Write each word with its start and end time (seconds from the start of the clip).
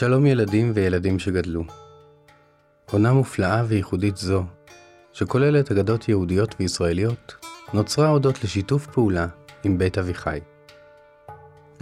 שלום 0.00 0.26
ילדים 0.26 0.72
וילדים 0.74 1.18
שגדלו. 1.18 1.64
עונה 2.90 3.12
מופלאה 3.12 3.62
וייחודית 3.68 4.16
זו, 4.16 4.42
שכוללת 5.12 5.70
אגדות 5.70 6.08
יהודיות 6.08 6.54
וישראליות, 6.60 7.34
נוצרה 7.74 8.08
הודות 8.08 8.44
לשיתוף 8.44 8.86
פעולה 8.86 9.26
עם 9.64 9.78
בית 9.78 9.98
אביחי. 9.98 10.38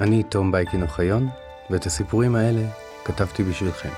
אני 0.00 0.22
תום 0.22 0.52
בייקין 0.52 0.82
אוחיון, 0.82 1.28
ואת 1.70 1.86
הסיפורים 1.86 2.34
האלה 2.34 2.68
כתבתי 3.04 3.42
בשבילכם. 3.42 3.92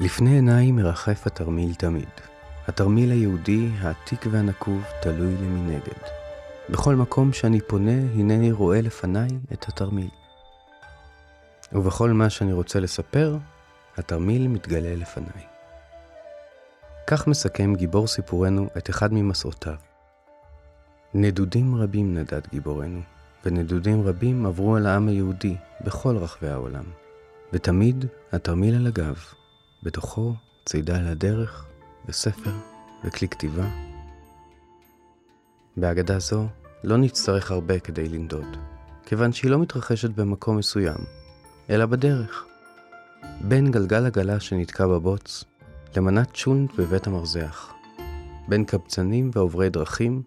לפני 0.00 0.34
עיניי 0.34 0.72
מרחף 0.72 1.26
התרמיל 1.26 1.74
תמיד. 1.74 2.10
התרמיל 2.68 3.10
היהודי 3.10 3.68
העתיק 3.80 4.26
והנקוב 4.30 4.84
תלוי 5.02 5.34
לי 5.40 5.46
מנגד. 5.46 6.23
בכל 6.70 6.94
מקום 6.94 7.32
שאני 7.32 7.60
פונה, 7.60 7.92
הנני 8.14 8.52
רואה 8.52 8.80
לפניי 8.80 9.28
את 9.52 9.68
התרמיל. 9.68 10.08
ובכל 11.72 12.10
מה 12.10 12.30
שאני 12.30 12.52
רוצה 12.52 12.80
לספר, 12.80 13.36
התרמיל 13.96 14.48
מתגלה 14.48 14.94
לפניי. 14.94 15.44
כך 17.06 17.26
מסכם 17.26 17.74
גיבור 17.74 18.06
סיפורנו 18.06 18.68
את 18.78 18.90
אחד 18.90 19.12
ממסעותיו. 19.12 19.74
נדודים 21.14 21.76
רבים 21.76 22.14
נדד 22.14 22.46
גיבורנו, 22.52 23.00
ונדודים 23.44 24.06
רבים 24.06 24.46
עברו 24.46 24.76
על 24.76 24.86
העם 24.86 25.08
היהודי 25.08 25.56
בכל 25.84 26.16
רחבי 26.16 26.48
העולם. 26.48 26.84
ותמיד 27.52 28.04
התרמיל 28.32 28.74
על 28.74 28.86
הגב, 28.86 29.24
בתוכו 29.82 30.34
צידה 30.64 31.00
לדרך 31.00 31.66
וספר 32.08 32.52
וכלי 33.04 33.28
כתיבה. 33.28 33.93
בהגדה 35.76 36.18
זו 36.18 36.46
לא 36.84 36.96
נצטרך 36.96 37.50
הרבה 37.50 37.78
כדי 37.78 38.08
לנדוד, 38.08 38.56
כיוון 39.06 39.32
שהיא 39.32 39.50
לא 39.50 39.58
מתרחשת 39.58 40.10
במקום 40.10 40.56
מסוים, 40.56 40.98
אלא 41.70 41.86
בדרך. 41.86 42.44
בין 43.40 43.70
גלגל 43.70 44.06
עגלה 44.06 44.40
שנתקע 44.40 44.86
בבוץ, 44.86 45.44
למנת 45.96 46.36
שונט 46.36 46.74
בבית 46.78 47.06
המרזח. 47.06 47.72
בין 48.48 48.64
קבצנים 48.64 49.30
ועוברי 49.34 49.70
דרכים, 49.70 50.22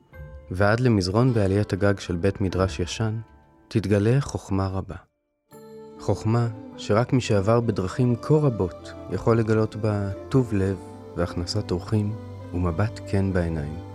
ועד 0.51 0.79
למזרון 0.79 1.33
בעליית 1.33 1.73
הגג 1.73 1.99
של 1.99 2.15
בית 2.15 2.41
מדרש 2.41 2.79
ישן, 2.79 3.19
תתגלה 3.67 4.21
חוכמה 4.21 4.67
רבה. 4.67 4.95
חוכמה 5.99 6.47
שרק 6.77 7.13
מי 7.13 7.21
שעבר 7.21 7.59
בדרכים 7.59 8.15
כה 8.21 8.33
רבות 8.33 8.93
יכול 9.11 9.39
לגלות 9.39 9.75
בה 9.75 10.09
טוב 10.29 10.53
לב 10.53 10.77
והכנסת 11.15 11.71
אורחים 11.71 12.15
ומבט 12.53 12.99
כן 13.07 13.33
בעיניים. 13.33 13.86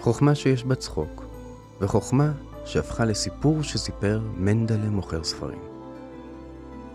חוכמה 0.00 0.34
שיש 0.34 0.64
בה 0.64 0.74
צחוק, 0.74 1.24
וחוכמה 1.80 2.32
שהפכה 2.64 3.04
לסיפור 3.04 3.62
שסיפר 3.62 4.20
מנדלה 4.36 4.90
מוכר 4.90 5.24
ספרים. 5.24 5.58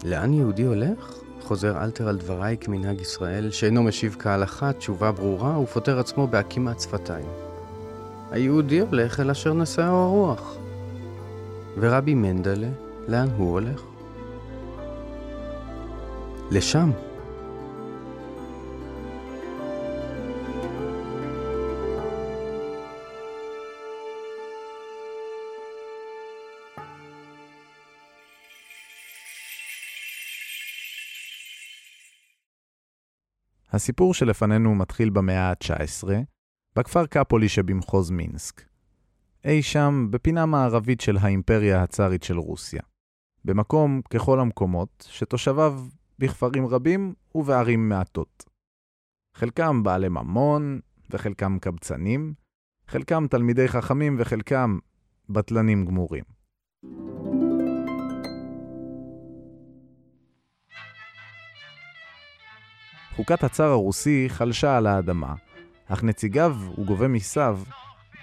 לאן 0.04 0.34
יהודי 0.34 0.64
הולך? 0.64 1.20
חוזר 1.42 1.84
אלתר 1.84 2.08
על 2.08 2.18
דבריי 2.18 2.58
כמנהג 2.58 3.02
ישראל, 3.02 3.52
שאינו 3.52 3.84
משיב 3.84 4.16
כהלכה 4.20 4.74
תשובה 4.74 5.12
ברורה 5.12 5.60
ופוטר 5.60 6.00
עצמו 6.00 6.28
בעקימת 6.28 6.80
שפתיים. 6.82 7.28
היהודי 8.32 8.80
הולך 8.80 9.20
אל 9.20 9.30
אשר 9.30 9.54
נשאו 9.54 9.84
הרוח. 9.84 10.56
ורבי 11.80 12.14
מנדלה, 12.14 12.70
לאן 13.08 13.28
הוא 13.38 13.52
הולך? 13.52 13.82
לשם. 16.52 16.92
הסיפור 33.74 34.14
שלפנינו 34.14 34.76
מתחיל 34.76 35.10
במאה 35.10 35.50
ה-19, 35.50 36.10
בכפר 36.76 37.06
קפולי 37.06 37.50
שבמחוז 37.50 38.12
מינסק. 38.12 38.62
אי 39.46 39.62
שם, 39.62 40.08
בפינה 40.10 40.46
מערבית 40.46 41.02
של 41.02 41.18
האימפריה 41.18 41.84
הצארית 41.84 42.24
של 42.24 42.38
רוסיה. 42.38 42.82
במקום, 43.46 44.02
ככל 44.10 44.40
המקומות, 44.40 45.08
שתושביו 45.10 45.84
בכפרים 46.20 46.68
רבים 46.68 47.14
ובערים 47.36 47.90
מעטות. 47.90 48.46
חלקם 49.36 49.84
בעלי 49.84 50.10
ממון, 50.10 50.80
וחלקם 51.10 51.60
קבצנים, 51.60 52.34
חלקם 52.88 53.28
תלמידי 53.28 53.68
חכמים 53.68 54.16
וחלקם 54.20 54.80
בטלנים 55.30 55.86
גמורים. 55.86 56.24
חוקת 63.16 63.44
הצאר 63.44 63.70
הרוסי 63.70 64.26
חלשה 64.30 64.78
על 64.78 64.88
האדמה, 64.88 65.34
אך 65.88 66.04
נציגיו 66.04 66.56
וגובי 66.78 67.08
מיסיו 67.08 67.60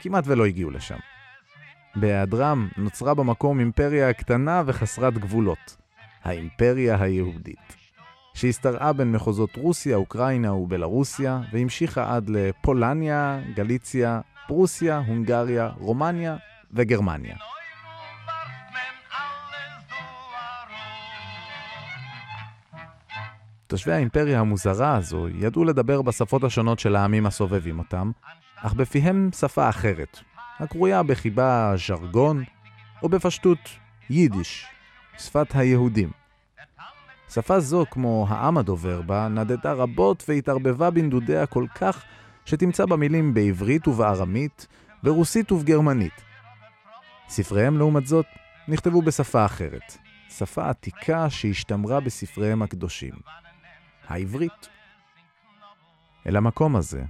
כמעט 0.01 0.25
ולא 0.27 0.47
הגיעו 0.47 0.71
לשם. 0.71 0.97
בהיעדרם 1.97 2.69
נוצרה 2.77 3.15
במקום 3.15 3.61
אימפריה 3.61 4.13
קטנה 4.13 4.63
וחסרת 4.67 5.19
גבולות, 5.19 5.77
האימפריה 6.25 7.03
היהודית, 7.03 7.77
שהשתרעה 8.35 8.93
בין 8.93 9.13
מחוזות 9.13 9.57
רוסיה, 9.57 9.97
אוקראינה 9.97 10.55
ובלרוסיה, 10.55 11.41
והמשיכה 11.53 12.17
עד 12.17 12.29
לפולניה, 12.29 13.41
גליציה, 13.55 14.21
פרוסיה, 14.47 14.99
הונגריה, 15.07 15.71
רומניה 15.79 16.37
וגרמניה. 16.73 17.37
תושבי 23.71 23.93
האימפריה 23.93 24.41
המוזרה 24.41 24.97
הזו 24.97 25.29
ידעו 25.29 25.65
לדבר 25.65 26.03
בשפות 26.03 26.45
השונות 26.45 26.79
של 26.79 26.97
העמים 26.97 27.27
הסובבים 27.27 27.79
אותם, 27.79 28.11
אך 28.57 28.73
בפיהם 28.73 29.31
שפה 29.41 29.69
אחרת, 29.69 30.19
הקרויה 30.59 31.03
בחיבה 31.03 31.75
ז'רגון, 31.89 32.45
או 33.03 33.09
בפשטות 33.09 33.59
יידיש, 34.11 34.67
שפת 35.19 35.47
היהודים. 35.55 36.11
שפה 37.29 37.61
זו, 37.61 37.85
כמו 37.91 38.27
העם 38.29 38.59
הדובר 38.59 39.03
בה, 39.03 39.29
נדדה 39.29 39.73
רבות 39.73 40.25
והתערבבה 40.29 40.91
בנדודיה 40.91 41.47
כל 41.47 41.67
כך, 41.75 42.03
שתמצא 42.45 42.87
במילים 42.87 43.35
בעברית 43.35 43.89
ובארמית, 43.89 44.67
ברוסית 45.03 45.53
ובגרמנית. 45.53 46.23
ספריהם, 47.29 47.79
לעומת 47.79 48.07
זאת, 48.07 48.27
נכתבו 48.69 49.03
בשפה 49.03 49.45
אחרת, 49.45 49.97
שפה 50.29 50.71
עתיקה 50.71 51.31
שהשתמרה 51.31 52.01
בספריהם 52.01 52.63
הקדושים. 52.63 53.15
העברית. 54.11 54.69
אל 56.27 56.37
המקום 56.37 56.77
הזה, 56.77 57.03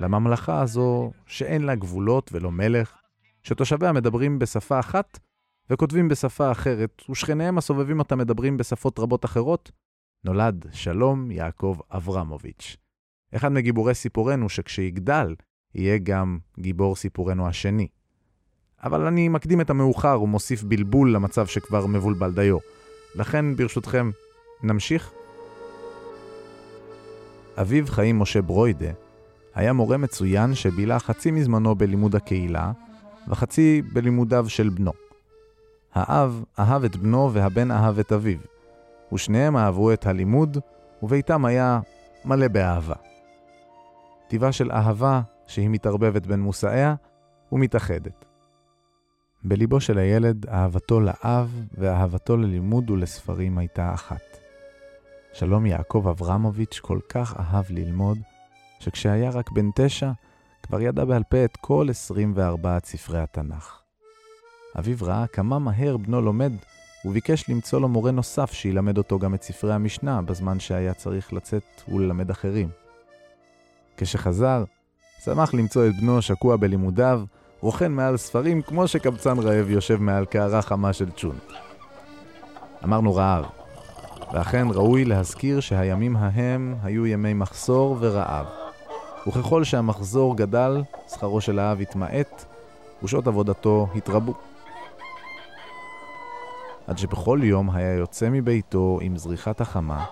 לממלכה 0.00 0.60
הזו 0.60 1.12
שאין 1.26 1.62
לה 1.62 1.74
גבולות 1.74 2.30
ולא 2.32 2.50
מלך, 2.50 2.96
שתושביה 3.42 3.92
מדברים 3.92 4.38
בשפה 4.38 4.80
אחת 4.80 5.18
וכותבים 5.70 6.08
בשפה 6.08 6.52
אחרת, 6.52 7.02
ושכניהם 7.10 7.58
הסובבים 7.58 7.98
אותה 7.98 8.16
מדברים 8.16 8.56
בשפות 8.56 8.98
רבות 8.98 9.24
אחרות, 9.24 9.70
נולד 10.24 10.66
שלום 10.72 11.30
יעקב 11.30 11.78
אברמוביץ'. 11.90 12.76
אחד 13.36 13.52
מגיבורי 13.52 13.94
סיפורנו 13.94 14.48
שכשיגדל, 14.48 15.34
יהיה 15.74 15.98
גם 15.98 16.38
גיבור 16.58 16.96
סיפורנו 16.96 17.48
השני. 17.48 17.88
אבל 18.82 19.06
אני 19.06 19.28
מקדים 19.28 19.60
את 19.60 19.70
המאוחר 19.70 20.22
ומוסיף 20.22 20.62
בלבול 20.62 21.12
למצב 21.14 21.46
שכבר 21.46 21.86
מבולבל 21.86 22.32
דיו. 22.32 22.58
לכן, 23.14 23.56
ברשותכם, 23.56 24.10
נמשיך 24.62 25.12
אביו 27.60 27.86
חיים 27.86 28.18
משה 28.18 28.42
ברוידה 28.42 28.90
היה 29.54 29.72
מורה 29.72 29.96
מצוין 29.96 30.54
שבילה 30.54 30.98
חצי 30.98 31.30
מזמנו 31.30 31.74
בלימוד 31.74 32.14
הקהילה 32.14 32.72
וחצי 33.28 33.82
בלימודיו 33.92 34.48
של 34.48 34.68
בנו. 34.68 34.92
האב 35.94 36.44
אהב 36.58 36.84
את 36.84 36.96
בנו 36.96 37.32
והבן 37.32 37.70
אהב 37.70 37.98
את 37.98 38.12
אביו, 38.12 38.38
ושניהם 39.12 39.56
אהבו 39.56 39.92
את 39.92 40.06
הלימוד, 40.06 40.58
וביתם 41.02 41.44
היה 41.44 41.80
מלא 42.24 42.48
באהבה. 42.48 42.94
טיבה 44.28 44.52
של 44.52 44.72
אהבה 44.72 45.20
שהיא 45.46 45.68
מתערבבת 45.68 46.26
בין 46.26 46.40
מושאיה 46.40 46.94
ומתאחדת. 47.52 48.24
בליבו 49.44 49.80
של 49.80 49.98
הילד 49.98 50.46
אהבתו 50.48 51.00
לאב 51.00 51.50
ואהבתו 51.74 52.36
ללימוד 52.36 52.90
ולספרים 52.90 53.58
הייתה 53.58 53.94
אחת. 53.94 54.45
שלום 55.38 55.66
יעקב 55.66 56.06
אברמוביץ' 56.10 56.80
כל 56.82 56.98
כך 57.08 57.36
אהב 57.38 57.64
ללמוד, 57.70 58.18
שכשהיה 58.80 59.30
רק 59.30 59.50
בן 59.50 59.70
תשע, 59.74 60.10
כבר 60.62 60.80
ידע 60.80 61.04
בעל 61.04 61.22
פה 61.30 61.44
את 61.44 61.56
כל 61.56 61.86
24 61.90 62.78
ספרי 62.84 63.20
התנ"ך. 63.20 63.80
אביו 64.78 64.96
ראה 65.02 65.26
כמה 65.26 65.58
מהר 65.58 65.96
בנו 65.96 66.20
לומד, 66.20 66.52
וביקש 67.04 67.48
למצוא 67.48 67.80
לו 67.80 67.88
מורה 67.88 68.10
נוסף 68.10 68.52
שילמד 68.52 68.98
אותו 68.98 69.18
גם 69.18 69.34
את 69.34 69.42
ספרי 69.42 69.74
המשנה, 69.74 70.22
בזמן 70.22 70.60
שהיה 70.60 70.94
צריך 70.94 71.32
לצאת 71.32 71.82
וללמד 71.88 72.30
אחרים. 72.30 72.68
כשחזר, 73.96 74.64
שמח 75.24 75.54
למצוא 75.54 75.86
את 75.86 75.92
בנו 76.00 76.22
שקוע 76.22 76.56
בלימודיו, 76.56 77.22
רוכן 77.60 77.92
מעל 77.92 78.16
ספרים 78.16 78.62
כמו 78.62 78.88
שקבצן 78.88 79.38
רעב 79.38 79.70
יושב 79.70 79.96
מעל 80.00 80.24
קערה 80.24 80.62
חמה 80.62 80.92
של 80.92 81.10
צ'ון. 81.10 81.38
אמרנו 82.84 83.14
רעב, 83.14 83.44
ואכן 84.36 84.66
ראוי 84.74 85.04
להזכיר 85.04 85.60
שהימים 85.60 86.16
ההם 86.16 86.74
היו 86.82 87.06
ימי 87.06 87.34
מחסור 87.34 87.96
ורעב. 88.00 88.46
וככל 89.28 89.64
שהמחזור 89.64 90.36
גדל, 90.36 90.82
שכרו 91.08 91.40
של 91.40 91.58
האב 91.58 91.80
התמעט, 91.80 92.44
ושעות 93.02 93.26
עבודתו 93.26 93.88
התרבו. 93.94 94.34
עד 96.86 96.98
שבכל 96.98 97.40
יום 97.42 97.70
היה 97.70 97.94
יוצא 97.94 98.28
מביתו 98.30 98.98
עם 99.02 99.16
זריחת 99.16 99.60
החמה, 99.60 100.04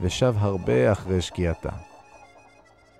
ושב 0.00 0.34
הרבה 0.38 0.92
אחרי 0.92 1.20
שקיעתה. 1.20 1.70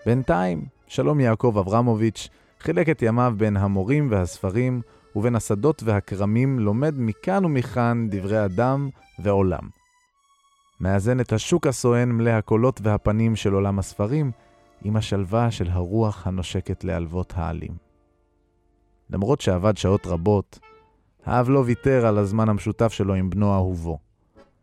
בינתיים, 0.07 0.65
שלום 0.87 1.21
יעקב 1.21 1.55
אברמוביץ' 1.59 2.29
חילק 2.61 2.89
את 2.89 3.03
ימיו 3.03 3.35
בין 3.37 3.57
המורים 3.57 4.09
והספרים, 4.11 4.81
ובין 5.17 5.37
השדות 5.37 5.83
והכרמים 5.83 6.59
לומד 6.59 6.95
מכאן 6.97 7.45
ומכאן 7.45 8.07
דברי 8.11 8.45
אדם 8.45 8.89
ועולם. 9.19 9.82
מאזן 10.83 11.21
את 11.21 11.33
השוק 11.33 11.67
הסואן 11.67 12.09
מלא 12.09 12.31
הקולות 12.31 12.81
והפנים 12.83 13.37
של 13.37 13.53
עולם 13.53 13.79
הספרים, 13.79 14.31
עם 14.85 14.97
השלווה 14.97 15.51
של 15.51 15.69
הרוח 15.71 16.27
הנושקת 16.27 16.85
להלוות 16.85 17.33
העלים. 17.37 17.71
למרות 19.11 19.41
שעבד 19.41 19.77
שעות 19.77 20.07
רבות, 20.07 20.59
האב 21.25 21.49
לא 21.49 21.63
ויתר 21.67 22.07
על 22.07 22.19
הזמן 22.19 22.49
המשותף 22.49 22.93
שלו 22.93 23.15
עם 23.15 23.31
בנו 23.31 23.55
אהובו. 23.55 23.99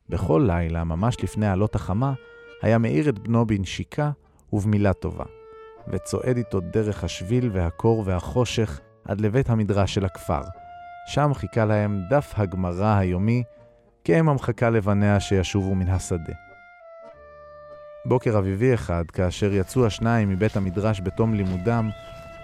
בכל 0.09 0.43
לילה, 0.47 0.83
ממש 0.83 1.23
לפני 1.23 1.47
עלות 1.47 1.75
החמה, 1.75 2.13
היה 2.61 2.77
מאיר 2.77 3.09
את 3.09 3.19
בנו 3.19 3.47
בנשיקה 3.47 4.11
ובמילה 4.53 4.93
טובה, 4.93 5.25
וצועד 5.87 6.37
איתו 6.37 6.59
דרך 6.59 7.03
השביל 7.03 7.49
והקור 7.53 8.03
והחושך 8.05 8.79
עד 9.05 9.21
לבית 9.21 9.49
המדרש 9.49 9.93
של 9.93 10.05
הכפר. 10.05 10.41
שם 11.07 11.33
חיכה 11.33 11.65
להם 11.65 12.01
דף 12.09 12.33
הגמרא 12.37 12.97
היומי, 12.97 13.43
כאם 14.03 14.29
המחכה 14.29 14.69
לבניה 14.69 15.19
שישובו 15.19 15.75
מן 15.75 15.89
השדה. 15.89 16.33
בוקר 18.05 18.37
אביבי 18.37 18.73
אחד, 18.73 19.11
כאשר 19.11 19.53
יצאו 19.53 19.85
השניים 19.85 20.29
מבית 20.29 20.57
המדרש 20.57 21.01
בתום 21.01 21.33
לימודם, 21.33 21.89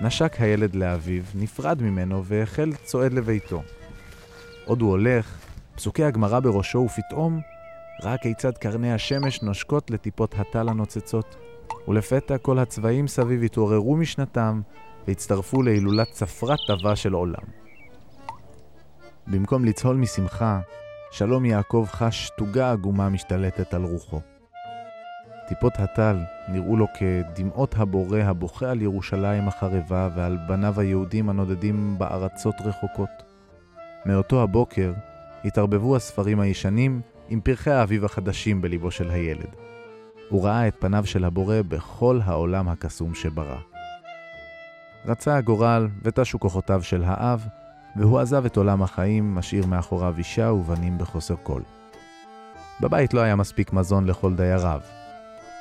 נשק 0.01 0.35
הילד 0.39 0.75
לאביו, 0.75 1.23
נפרד 1.35 1.81
ממנו 1.81 2.25
והחל 2.25 2.71
צועד 2.83 3.13
לביתו. 3.13 3.63
עוד 4.65 4.81
הוא 4.81 4.89
הולך, 4.89 5.37
פסוקי 5.75 6.03
הגמרא 6.03 6.39
בראשו, 6.39 6.79
ופתאום 6.79 7.41
ראה 8.03 8.17
כיצד 8.17 8.57
קרני 8.57 8.93
השמש 8.93 9.41
נושקות 9.41 9.91
לטיפות 9.91 10.35
הטל 10.37 10.69
הנוצצות, 10.69 11.35
ולפתע 11.87 12.37
כל 12.37 12.59
הצבעים 12.59 13.07
סביב 13.07 13.43
התעוררו 13.43 13.95
משנתם 13.95 14.61
והצטרפו 15.07 15.61
להילולת 15.61 16.11
צפרת 16.11 16.59
טבע 16.67 16.95
של 16.95 17.13
עולם. 17.13 17.43
במקום 19.27 19.65
לצהול 19.65 19.95
משמחה, 19.95 20.59
שלום 21.17 21.45
יעקב 21.45 21.85
חש 21.89 22.29
תוגה 22.37 22.71
עגומה 22.71 23.09
משתלטת 23.09 23.73
על 23.73 23.83
רוחו. 23.83 24.21
טיפות 25.47 25.73
הטל 25.75 26.17
נראו 26.47 26.77
לו 26.77 26.85
כדמעות 26.93 27.75
הבורא 27.77 28.19
הבוכה 28.19 28.71
על 28.71 28.81
ירושלים 28.81 29.47
החרבה 29.47 30.09
ועל 30.15 30.37
בניו 30.47 30.79
היהודים 30.79 31.29
הנודדים 31.29 31.95
בארצות 31.97 32.55
רחוקות. 32.65 33.09
מאותו 34.05 34.43
הבוקר 34.43 34.93
התערבבו 35.45 35.95
הספרים 35.95 36.39
הישנים 36.39 37.01
עם 37.29 37.41
פרחי 37.41 37.71
האביב 37.71 38.05
החדשים 38.05 38.61
בליבו 38.61 38.91
של 38.91 39.11
הילד. 39.11 39.55
הוא 40.29 40.45
ראה 40.45 40.67
את 40.67 40.75
פניו 40.79 41.05
של 41.05 41.25
הבורא 41.25 41.61
בכל 41.67 42.19
העולם 42.23 42.69
הקסום 42.69 43.15
שברא. 43.15 43.57
רצה 45.05 45.37
הגורל 45.37 45.87
ותשו 46.03 46.39
כוחותיו 46.39 46.83
של 46.83 47.03
האב, 47.05 47.47
והוא 47.95 48.19
עזב 48.19 48.45
את 48.45 48.57
עולם 48.57 48.83
החיים, 48.83 49.35
משאיר 49.35 49.65
מאחוריו 49.65 50.13
אישה 50.17 50.51
ובנים 50.51 50.97
בחוסר 50.97 51.35
כל. 51.43 51.61
בבית 52.81 53.13
לא 53.13 53.19
היה 53.19 53.35
מספיק 53.35 53.73
מזון 53.73 54.05
לכל 54.05 54.35
דייריו, 54.35 54.81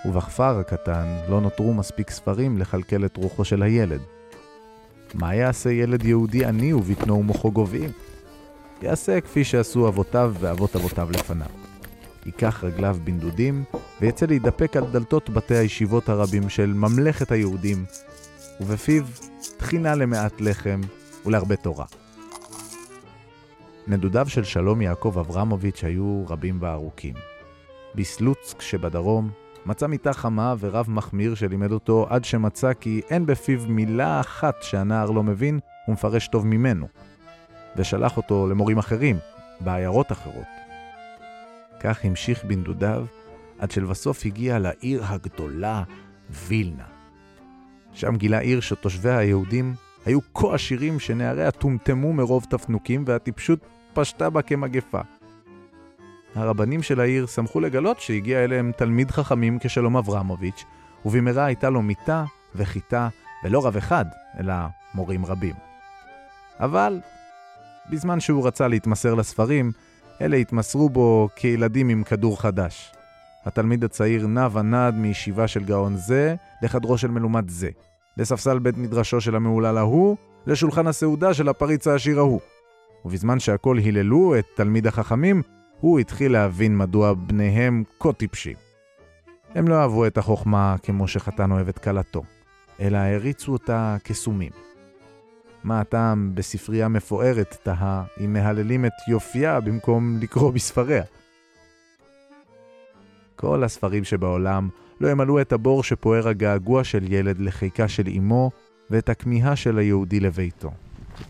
ובכפר 0.05 0.59
הקטן 0.59 1.07
לא 1.29 1.41
נותרו 1.41 1.75
מספיק 1.75 2.11
ספרים 2.11 2.59
לכלכל 2.59 3.05
את 3.05 3.17
רוחו 3.17 3.45
של 3.45 3.63
הילד. 3.63 4.01
מה 5.15 5.35
יעשה 5.35 5.71
ילד 5.71 6.05
יהודי 6.05 6.45
עני 6.45 6.73
ובטנו 6.73 7.19
ומוחו 7.19 7.53
גוועים? 7.53 7.91
יעשה 8.83 9.21
כפי 9.21 9.45
שעשו 9.45 9.89
אבותיו 9.89 10.35
ואבות 10.41 10.77
אבותיו 10.77 11.09
לפניו. 11.11 11.47
ייקח 12.27 12.65
רגליו 12.65 12.97
בנדודים, 13.05 13.65
ויצא 14.01 14.27
להידפק 14.27 14.77
על 14.77 14.85
דלתות 14.93 15.31
בתי 15.31 15.55
הישיבות 15.55 16.09
הרבים 16.09 16.49
של 16.49 16.73
ממלכת 16.73 17.33
היהודים, 17.33 17.85
ובפיו 18.61 19.05
תחינה 19.57 19.95
למעט 19.95 20.41
לחם 20.41 20.81
ולהרבה 21.27 21.57
תורה. 21.57 21.85
נדודיו 23.87 24.29
של 24.29 24.45
שלום 24.45 24.83
יעקב 24.83 25.19
אברמוביץ' 25.19 25.85
היו 25.85 26.25
רבים 26.29 26.59
וארוכים. 26.61 27.15
בסלוצק 27.95 28.61
שבדרום 28.61 29.31
מצא 29.67 29.87
מיטה 29.87 30.13
חמה 30.13 30.55
ורב 30.61 30.87
מחמיר 30.91 31.35
שלימד 31.35 31.73
אותו 31.73 32.07
עד 32.11 32.25
שמצא 32.25 32.73
כי 32.73 33.01
אין 33.11 33.27
בפיו 33.27 33.61
מילה 33.69 34.21
אחת 34.21 34.63
שהנער 34.63 35.11
לא 35.11 35.23
מבין 35.23 35.61
ומפרש 35.89 36.29
טוב 36.29 36.47
ממנו, 36.47 36.89
ושלח 37.77 38.17
אותו 38.17 38.47
למורים 38.47 38.79
אחרים, 38.79 39.17
בעיירות 39.61 40.13
אחרות. 40.13 40.47
כך 41.81 42.05
המשיך 42.05 42.45
בנדודיו, 42.45 43.07
עד 43.59 43.71
שלבסוף 43.71 44.27
הגיע 44.27 44.59
לעיר 44.59 45.05
הגדולה, 45.05 45.83
וילנה. 46.31 46.85
שם 47.93 48.17
גילה 48.17 48.39
עיר 48.39 48.61
שתושביה 48.61 49.19
היהודים 49.19 49.75
היו 50.07 50.19
כה 50.35 50.55
עשירים 50.55 51.01
שנעריה 51.01 51.51
טומטמו 51.51 52.13
מרוב 52.13 52.47
תפנוקים 52.51 53.05
והטיפשות 53.07 53.59
פשטה 53.95 54.31
בה 54.31 54.43
כמגפה. 54.43 55.01
הרבנים 56.35 56.83
של 56.83 57.01
העיר 57.01 57.27
שמחו 57.27 57.61
לגלות 57.61 58.01
שהגיע 58.01 58.45
אליהם 58.45 58.73
תלמיד 58.77 59.11
חכמים 59.11 59.59
כשלום 59.61 59.97
אברמוביץ', 59.97 60.65
ובמהרה 61.05 61.45
הייתה 61.45 61.71
לו 61.71 61.83
מיטה 61.83 62.25
וחיטה, 62.55 63.09
ולא 63.45 63.67
רב 63.67 63.77
אחד, 63.77 64.05
אלא 64.39 64.55
מורים 64.95 65.27
רבים. 65.27 65.55
אבל 66.61 67.01
בזמן 67.91 68.21
שהוא 68.21 68.47
רצה 68.47 68.69
להתמסר 68.69 69.15
לספרים, 69.15 69.73
אלה 70.21 70.37
התמסרו 70.37 70.89
בו 70.89 71.29
כילדים 71.37 71.89
עם 71.89 72.03
כדור 72.03 72.41
חדש. 72.41 72.93
התלמיד 73.45 73.85
הצעיר 73.85 74.27
נע 74.27 74.49
ונד 74.53 74.95
מישיבה 74.95 75.49
של 75.49 75.65
גאון 75.65 75.97
זה 75.97 76.35
לחדרו 76.63 76.99
של 76.99 77.11
מלומד 77.11 77.49
זה, 77.49 77.71
לספסל 78.17 78.59
בית 78.59 78.77
מדרשו 78.77 79.21
של 79.21 79.37
המהולל 79.37 79.79
ההוא, 79.79 80.17
לשולחן 80.47 80.87
הסעודה 80.87 81.35
של 81.35 81.49
הפריץ 81.49 81.87
העשיר 81.87 82.19
ההוא. 82.19 82.41
ובזמן 83.05 83.39
שהכל 83.39 83.79
היללו 83.79 84.39
את 84.39 84.45
תלמיד 84.55 84.87
החכמים, 84.87 85.43
הוא 85.81 85.99
התחיל 85.99 86.33
להבין 86.33 86.79
מדוע 86.79 87.13
בניהם 87.13 87.85
כה 88.01 88.13
טיפשים. 88.13 88.57
הם 89.55 89.69
לא 89.69 89.75
אהבו 89.75 90.07
את 90.07 90.19
החוכמה 90.19 90.77
כמו 90.83 91.09
שחתן 91.09 91.51
אוהב 91.51 91.69
את 91.69 91.79
כלתו, 91.79 92.23
אלא 92.81 92.97
העריצו 92.97 93.53
אותה 93.53 93.97
כסומים. 94.05 94.51
מה 95.65 95.81
הטעם 95.81 96.31
בספרייה 96.35 96.89
מפוארת, 96.89 97.57
תהה, 97.63 98.05
אם 98.25 98.33
מהללים 98.33 98.85
את 98.85 98.93
יופייה 99.09 99.61
במקום 99.61 100.19
לקרוא 100.21 100.53
בספריה? 100.53 101.03
כל 103.45 103.65
הספרים 103.65 104.05
שבעולם 104.05 104.69
לא 105.01 105.09
ימלאו 105.09 105.41
את 105.41 105.53
הבור 105.53 105.83
שפוער 105.83 106.29
הגעגוע 106.29 106.85
של 106.85 107.13
ילד 107.13 107.41
לחיקה 107.41 107.89
של 107.89 108.09
אמו 108.17 108.51
ואת 108.91 109.09
הכמיהה 109.09 109.57
של 109.57 109.79
היהודי 109.79 110.21
לביתו. 110.21 110.71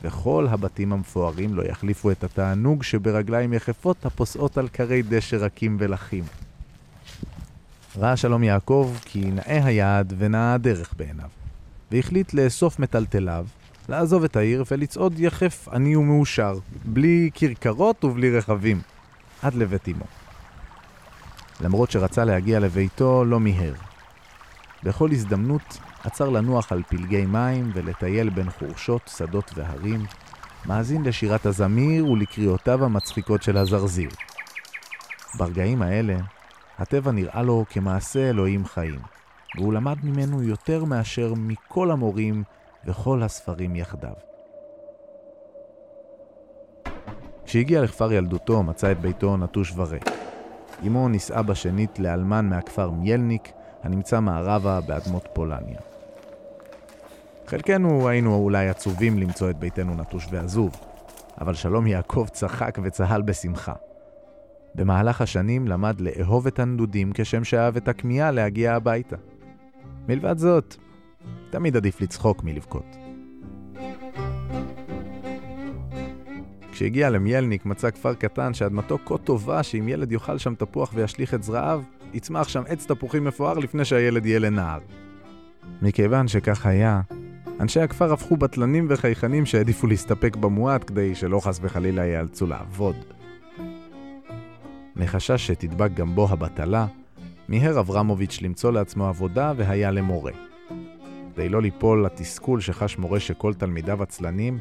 וכל 0.04 0.46
הבתים 0.50 0.92
המפוארים 0.92 1.54
לא 1.54 1.62
יחליפו 1.62 2.10
את 2.10 2.24
התענוג 2.24 2.82
שברגליים 2.82 3.52
יחפות 3.52 4.06
הפוסעות 4.06 4.58
על 4.58 4.68
כרי 4.68 5.02
דשא 5.02 5.36
רכים 5.36 5.76
ולחים. 5.80 6.24
ראה 7.96 8.16
שלום 8.16 8.42
יעקב 8.42 8.92
כי 9.04 9.30
נאה 9.30 9.64
היעד 9.64 10.14
ונאה 10.18 10.54
הדרך 10.54 10.94
בעיניו, 10.96 11.28
והחליט 11.90 12.34
לאסוף 12.34 12.78
מטלטליו, 12.78 13.46
לעזוב 13.88 14.24
את 14.24 14.36
העיר 14.36 14.64
ולצעוד 14.70 15.20
יחף 15.20 15.68
עני 15.68 15.96
ומאושר, 15.96 16.58
בלי 16.84 17.30
כרכרות 17.34 18.04
ובלי 18.04 18.38
רכבים, 18.38 18.80
עד 19.42 19.54
לבית 19.54 19.88
אמו. 19.88 20.23
למרות 21.60 21.90
שרצה 21.90 22.24
להגיע 22.24 22.60
לביתו, 22.60 23.24
לא 23.24 23.40
מיהר. 23.40 23.74
בכל 24.82 25.10
הזדמנות 25.12 25.78
עצר 26.04 26.28
לנוח 26.28 26.72
על 26.72 26.82
פלגי 26.88 27.26
מים 27.26 27.70
ולטייל 27.74 28.30
בין 28.30 28.50
חורשות, 28.50 29.10
שדות 29.16 29.50
והרים, 29.54 30.00
מאזין 30.66 31.02
לשירת 31.02 31.46
הזמיר 31.46 32.06
ולקריאותיו 32.06 32.84
המצחיקות 32.84 33.42
של 33.42 33.56
הזרזיר. 33.56 34.10
ברגעים 35.38 35.82
האלה, 35.82 36.16
הטבע 36.78 37.12
נראה 37.12 37.42
לו 37.42 37.64
כמעשה 37.70 38.30
אלוהים 38.30 38.66
חיים, 38.66 39.00
והוא 39.56 39.72
למד 39.72 39.96
ממנו 40.02 40.42
יותר 40.42 40.84
מאשר 40.84 41.32
מכל 41.36 41.90
המורים 41.90 42.44
וכל 42.86 43.22
הספרים 43.22 43.76
יחדיו. 43.76 44.14
כשהגיע 47.44 47.82
לכפר 47.82 48.12
ילדותו, 48.12 48.62
מצא 48.62 48.92
את 48.92 49.00
ביתו 49.00 49.36
נטוש 49.36 49.72
וריק. 49.76 50.23
אמו 50.86 51.08
נישאה 51.08 51.42
בשנית 51.42 51.98
לאלמן 51.98 52.48
מהכפר 52.48 52.90
מיילניק, 52.90 53.52
הנמצא 53.82 54.20
מערבה 54.20 54.80
באדמות 54.80 55.28
פולניה. 55.32 55.78
חלקנו 57.46 58.08
היינו 58.08 58.34
אולי 58.34 58.68
עצובים 58.68 59.18
למצוא 59.18 59.50
את 59.50 59.58
ביתנו 59.58 59.94
נטוש 59.94 60.26
ועזוב, 60.30 60.76
אבל 61.40 61.54
שלום 61.54 61.86
יעקב 61.86 62.26
צחק 62.32 62.78
וצהל 62.82 63.22
בשמחה. 63.22 63.72
במהלך 64.74 65.20
השנים 65.20 65.68
למד 65.68 66.00
לאהוב 66.00 66.46
את 66.46 66.58
הנדודים 66.58 67.12
כשם 67.14 67.44
שאהב 67.44 67.76
את 67.76 67.88
הכמיהה 67.88 68.30
להגיע 68.30 68.74
הביתה. 68.74 69.16
מלבד 70.08 70.38
זאת, 70.38 70.76
תמיד 71.50 71.76
עדיף 71.76 72.00
לצחוק 72.00 72.44
מלבכות. 72.44 73.03
כשהגיע 76.74 77.10
למיילניק 77.10 77.66
מצא 77.66 77.90
כפר 77.90 78.14
קטן 78.14 78.54
שאדמתו 78.54 78.98
כה 79.06 79.18
טובה 79.18 79.62
שאם 79.62 79.88
ילד 79.88 80.12
יאכל 80.12 80.38
שם 80.38 80.54
תפוח 80.54 80.92
וישליך 80.94 81.34
את 81.34 81.42
זרעיו, 81.42 81.82
יצמח 82.14 82.48
שם 82.48 82.62
עץ 82.68 82.86
תפוחים 82.86 83.24
מפואר 83.24 83.58
לפני 83.58 83.84
שהילד 83.84 84.26
יהיה 84.26 84.38
לנער. 84.38 84.78
מכיוון 85.82 86.28
שכך 86.28 86.66
היה, 86.66 87.00
אנשי 87.60 87.80
הכפר 87.80 88.12
הפכו 88.12 88.36
בטלנים 88.36 88.86
וחייכנים 88.90 89.46
שהעדיפו 89.46 89.86
להסתפק 89.86 90.36
במועט 90.36 90.84
כדי 90.88 91.14
שלא 91.14 91.40
חס 91.40 91.58
וחלילה 91.62 92.04
ייאלצו 92.04 92.46
לעבוד. 92.46 92.96
מחשש 94.96 95.46
שתדבק 95.46 95.90
גם 95.94 96.14
בו 96.14 96.28
הבטלה, 96.30 96.86
מיהר 97.48 97.80
אברמוביץ' 97.80 98.38
למצוא 98.42 98.72
לעצמו 98.72 99.06
עבודה 99.06 99.52
והיה 99.56 99.90
למורה. 99.90 100.32
כדי 101.34 101.48
לא 101.48 101.62
ליפול 101.62 102.04
לתסכול 102.04 102.60
שחש 102.60 102.98
מורה 102.98 103.20
שכל 103.20 103.54
תלמידיו 103.54 104.02
עצלנים, 104.02 104.58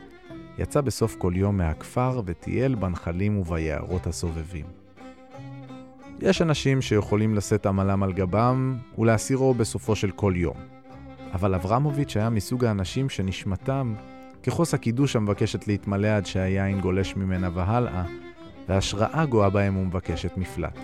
יצא 0.57 0.81
בסוף 0.81 1.15
כל 1.15 1.33
יום 1.36 1.57
מהכפר 1.57 2.22
וטייל 2.25 2.75
בנחלים 2.75 3.38
וביערות 3.38 4.07
הסובבים. 4.07 4.65
יש 6.19 6.41
אנשים 6.41 6.81
שיכולים 6.81 7.36
לשאת 7.36 7.65
עמלם 7.65 8.03
על 8.03 8.13
גבם 8.13 8.77
ולהסירו 8.98 9.53
בסופו 9.53 9.95
של 9.95 10.12
כל 10.12 10.33
יום. 10.36 10.55
אבל 11.33 11.55
אברמוביץ' 11.55 12.17
היה 12.17 12.29
מסוג 12.29 12.65
האנשים 12.65 13.10
שנשמתם 13.10 13.93
כחוס 14.43 14.74
הקידוש 14.74 15.15
המבקשת 15.15 15.67
להתמלא 15.67 16.07
עד 16.07 16.25
שהיין 16.25 16.81
גולש 16.81 17.15
ממנה 17.15 17.50
והלאה, 17.53 18.03
והשראה 18.67 19.25
גואה 19.25 19.50
בהם 19.50 19.77
ומבקשת 19.77 20.38
מפלט. 20.38 20.79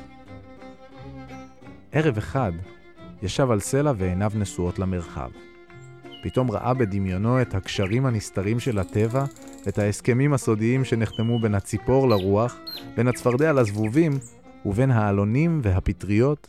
ערב 1.91 2.17
אחד 2.17 2.51
ישב 3.21 3.51
על 3.51 3.59
סלע 3.59 3.91
ועיניו 3.97 4.31
נשואות 4.35 4.79
למרחב. 4.79 5.29
פתאום 6.23 6.51
ראה 6.51 6.73
בדמיונו 6.73 7.41
את 7.41 7.55
הקשרים 7.55 8.05
הנסתרים 8.05 8.59
של 8.59 8.79
הטבע, 8.79 9.25
את 9.67 9.79
ההסכמים 9.79 10.33
הסודיים 10.33 10.85
שנחתמו 10.85 11.39
בין 11.39 11.55
הציפור 11.55 12.09
לרוח, 12.09 12.57
בין 12.95 13.07
הצפרדע 13.07 13.53
לזבובים, 13.53 14.11
ובין 14.65 14.91
העלונים 14.91 15.59
והפטריות. 15.63 16.47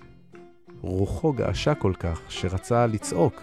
רוחו 0.80 1.32
געשה 1.32 1.74
כל 1.74 1.92
כך, 1.98 2.20
שרצה 2.28 2.86
לצעוק. 2.86 3.42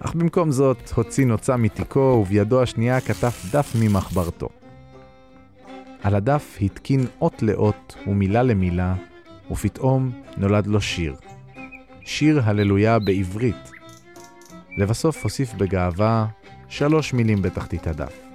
אך 0.00 0.14
במקום 0.14 0.50
זאת, 0.50 0.90
הוציא 0.94 1.26
נוצה 1.26 1.56
מתיקו, 1.56 1.98
ובידו 1.98 2.62
השנייה 2.62 3.00
כתב 3.00 3.30
דף 3.52 3.72
ממחברתו. 3.80 4.48
על 6.02 6.14
הדף 6.14 6.58
התקין 6.60 7.06
אות 7.20 7.42
לאות 7.42 7.96
ומילה 8.06 8.42
למילה, 8.42 8.94
ופתאום 9.50 10.10
נולד 10.36 10.66
לו 10.66 10.80
שיר. 10.80 11.14
שיר 12.04 12.40
הללויה 12.44 12.98
בעברית. 12.98 13.70
לבסוף 14.76 15.22
הוסיף 15.22 15.54
בגאווה 15.54 16.26
שלוש 16.68 17.12
מילים 17.12 17.42
בתחתית 17.42 17.86
הדף. 17.86 18.27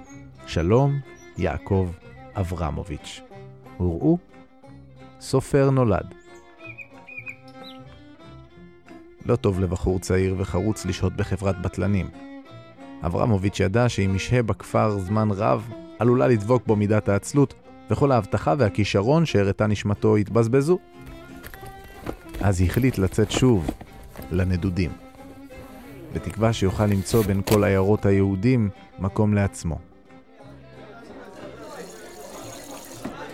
שלום, 0.46 1.00
יעקב 1.38 1.90
אברמוביץ'. 2.34 3.20
וראו, 3.80 4.18
סופר 5.20 5.70
נולד. 5.70 6.14
לא 9.26 9.36
טוב 9.36 9.60
לבחור 9.60 9.98
צעיר 9.98 10.34
וחרוץ 10.38 10.86
לשהות 10.86 11.16
בחברת 11.16 11.62
בטלנים. 11.62 12.08
אברמוביץ' 13.06 13.60
ידע 13.60 13.88
שאם 13.88 14.12
ישהה 14.16 14.42
בכפר 14.42 14.98
זמן 14.98 15.28
רב, 15.30 15.70
עלולה 15.98 16.28
לדבוק 16.28 16.66
בו 16.66 16.76
מידת 16.76 17.08
העצלות, 17.08 17.54
וכל 17.90 18.12
ההבטחה 18.12 18.54
והכישרון 18.58 19.26
שהראתה 19.26 19.66
נשמתו 19.66 20.18
יתבזבזו. 20.18 20.78
אז 22.40 22.62
החליט 22.62 22.98
לצאת 22.98 23.30
שוב 23.30 23.70
לנדודים, 24.30 24.90
בתקווה 26.12 26.52
שיוכל 26.52 26.86
למצוא 26.86 27.22
בין 27.22 27.42
כל 27.42 27.64
עיירות 27.64 28.06
היהודים 28.06 28.70
מקום 28.98 29.34
לעצמו. 29.34 29.93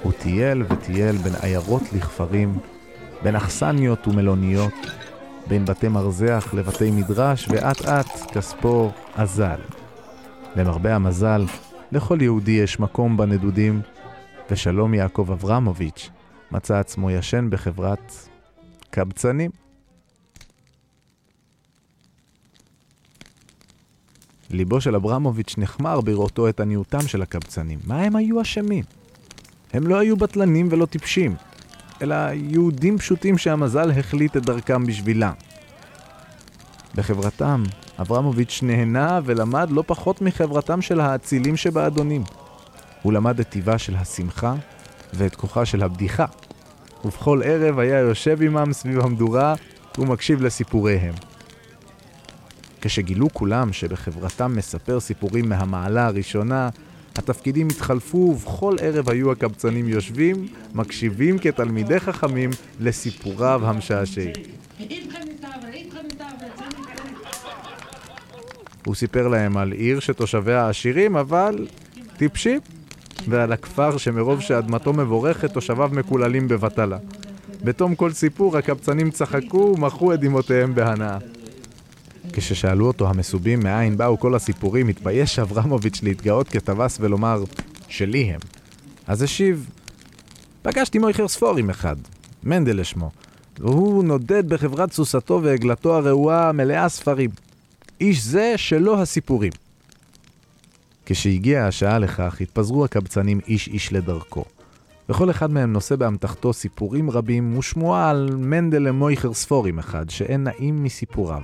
הוא 0.02 0.12
טייל 0.12 0.62
וטייל 0.68 1.16
בין 1.16 1.32
עיירות 1.42 1.82
לכפרים, 1.92 2.58
בין 3.22 3.36
אכסניות 3.36 4.08
ומלוניות, 4.08 4.72
בין 5.46 5.64
בתי 5.64 5.88
מרזח 5.88 6.50
לבתי 6.56 6.90
מדרש, 6.90 7.48
ואט 7.48 7.82
אט 7.82 8.06
כספו 8.32 8.90
אזל. 9.14 9.60
למרבה 10.56 10.94
המזל, 10.94 11.44
לכל 11.92 12.18
יהודי 12.22 12.50
יש 12.50 12.80
מקום 12.80 13.16
בנדודים, 13.16 13.80
ושלום 14.50 14.94
יעקב 14.94 15.30
אברמוביץ' 15.32 16.10
מצא 16.52 16.78
עצמו 16.78 17.10
ישן 17.10 17.46
בחברת 17.50 18.12
קבצנים. 18.90 19.50
ליבו 24.50 24.80
של 24.80 24.94
אברמוביץ' 24.94 25.54
נחמר 25.58 26.00
בראותו 26.00 26.48
את 26.48 26.60
עניותם 26.60 27.00
של 27.00 27.22
הקבצנים. 27.22 27.78
מה 27.86 28.02
הם 28.02 28.16
היו 28.16 28.42
אשמים? 28.42 28.84
הם 29.72 29.86
לא 29.86 29.98
היו 29.98 30.16
בטלנים 30.16 30.68
ולא 30.70 30.86
טיפשים, 30.86 31.34
אלא 32.02 32.16
יהודים 32.32 32.98
פשוטים 32.98 33.38
שהמזל 33.38 33.90
החליט 33.90 34.36
את 34.36 34.42
דרכם 34.42 34.86
בשבילם. 34.86 35.32
בחברתם, 36.94 37.62
אברמוביץ' 38.00 38.60
נהנה 38.62 39.20
ולמד 39.24 39.70
לא 39.70 39.84
פחות 39.86 40.22
מחברתם 40.22 40.82
של 40.82 41.00
האצילים 41.00 41.56
שבאדונים. 41.56 42.24
הוא 43.02 43.12
למד 43.12 43.40
את 43.40 43.48
טיבה 43.48 43.78
של 43.78 43.96
השמחה 43.96 44.54
ואת 45.14 45.34
כוחה 45.34 45.64
של 45.64 45.82
הבדיחה, 45.82 46.24
ובכל 47.04 47.40
ערב 47.44 47.78
היה 47.78 47.98
יושב 47.98 48.42
עמם 48.42 48.72
סביב 48.72 49.00
המדורה 49.00 49.54
ומקשיב 49.98 50.42
לסיפוריהם. 50.42 51.14
כשגילו 52.80 53.28
כולם 53.32 53.72
שבחברתם 53.72 54.56
מספר 54.56 55.00
סיפורים 55.00 55.48
מהמעלה 55.48 56.06
הראשונה, 56.06 56.68
התפקידים 57.16 57.68
התחלפו 57.68 58.18
ובכל 58.18 58.76
ערב 58.80 59.10
היו 59.10 59.32
הקבצנים 59.32 59.88
יושבים, 59.88 60.48
מקשיבים 60.74 61.38
כתלמידי 61.38 62.00
חכמים 62.00 62.50
לסיפוריו 62.80 63.60
המשעשעים. 63.64 64.32
הוא 68.84 68.94
סיפר 68.94 69.28
להם 69.28 69.56
על 69.56 69.72
עיר 69.72 70.00
שתושביה 70.00 70.68
עשירים, 70.68 71.16
אבל 71.16 71.66
טיפשים, 72.16 72.60
ועל 73.28 73.52
הכפר 73.52 73.98
שמרוב 73.98 74.40
שאדמתו 74.40 74.92
מבורכת, 74.92 75.52
תושביו 75.52 75.90
מקוללים 75.92 76.48
בבטלה. 76.48 76.98
בתום 77.64 77.94
כל 77.94 78.12
סיפור, 78.12 78.56
הקבצנים 78.56 79.10
צחקו 79.10 79.74
ומחו 79.76 80.14
את 80.14 80.20
דמעותיהם 80.20 80.74
בהנאה. 80.74 81.18
כששאלו 82.32 82.86
אותו 82.86 83.08
המסובים 83.08 83.60
מאין 83.60 83.96
באו 83.96 84.18
כל 84.18 84.34
הסיפורים, 84.34 84.88
התבייש 84.88 85.38
אברמוביץ' 85.38 86.02
להתגאות 86.02 86.48
כטווס 86.48 86.98
ולומר, 87.00 87.44
שלי 87.88 88.22
הם. 88.22 88.40
אז 89.06 89.22
השיב, 89.22 89.70
פגשתי 90.62 90.98
מויכר 90.98 91.28
ספורים 91.28 91.70
אחד, 91.70 91.96
מנדל 92.42 92.80
לשמו, 92.80 93.10
והוא 93.58 94.04
נודד 94.04 94.48
בחברת 94.48 94.92
סוסתו 94.92 95.40
ועגלתו 95.42 95.96
הרעועה 95.96 96.52
מלאה 96.52 96.88
ספרים. 96.88 97.30
איש 98.00 98.22
זה 98.24 98.54
שלו 98.56 99.00
הסיפורים. 99.02 99.52
כשהגיעה 101.06 101.66
השעה 101.66 101.98
לכך, 101.98 102.40
התפזרו 102.40 102.84
הקבצנים 102.84 103.40
איש 103.48 103.68
איש 103.68 103.92
לדרכו. 103.92 104.44
וכל 105.08 105.30
אחד 105.30 105.50
מהם 105.50 105.72
נושא 105.72 105.96
באמתחתו 105.96 106.52
סיפורים 106.52 107.10
רבים 107.10 107.58
ושמועה 107.58 108.10
על 108.10 108.30
מנדל 108.36 108.82
למויכר 108.82 109.34
ספורים 109.34 109.78
אחד, 109.78 110.10
שאין 110.10 110.44
נעים 110.44 110.84
מסיפוריו. 110.84 111.42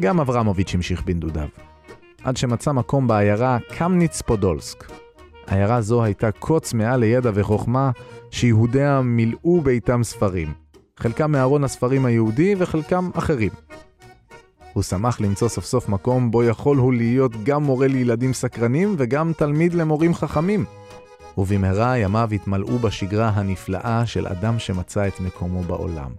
גם 0.00 0.20
אברמוביץ' 0.20 0.74
המשיך 0.74 1.02
בנדודיו. 1.02 1.48
עד 2.24 2.36
שמצא 2.36 2.72
מקום 2.72 3.06
בעיירה 3.06 3.58
קמניץ 3.76 4.22
פודולסק. 4.22 4.84
עיירה 5.46 5.80
זו 5.80 6.04
הייתה 6.04 6.32
קוץ 6.32 6.74
מעל 6.74 7.00
לידע 7.00 7.30
וחוכמה, 7.34 7.90
שיהודיה 8.30 9.00
מילאו 9.00 9.60
ביתם 9.60 10.04
ספרים. 10.04 10.52
חלקם 10.96 11.32
מארון 11.32 11.64
הספרים 11.64 12.04
היהודי 12.04 12.54
וחלקם 12.58 13.10
אחרים. 13.14 13.50
הוא 14.72 14.82
שמח 14.82 15.20
למצוא 15.20 15.48
סוף 15.48 15.64
סוף 15.64 15.88
מקום 15.88 16.30
בו 16.30 16.44
יכול 16.44 16.76
הוא 16.76 16.92
להיות 16.92 17.32
גם 17.44 17.62
מורה 17.62 17.86
לילדים 17.86 18.32
סקרנים 18.32 18.94
וגם 18.98 19.32
תלמיד 19.32 19.74
למורים 19.74 20.14
חכמים. 20.14 20.64
ובמהרה 21.38 21.98
ימיו 21.98 22.28
התמלאו 22.32 22.78
בשגרה 22.78 23.28
הנפלאה 23.28 24.06
של 24.06 24.26
אדם 24.26 24.58
שמצא 24.58 25.06
את 25.08 25.20
מקומו 25.20 25.62
בעולם. 25.62 26.10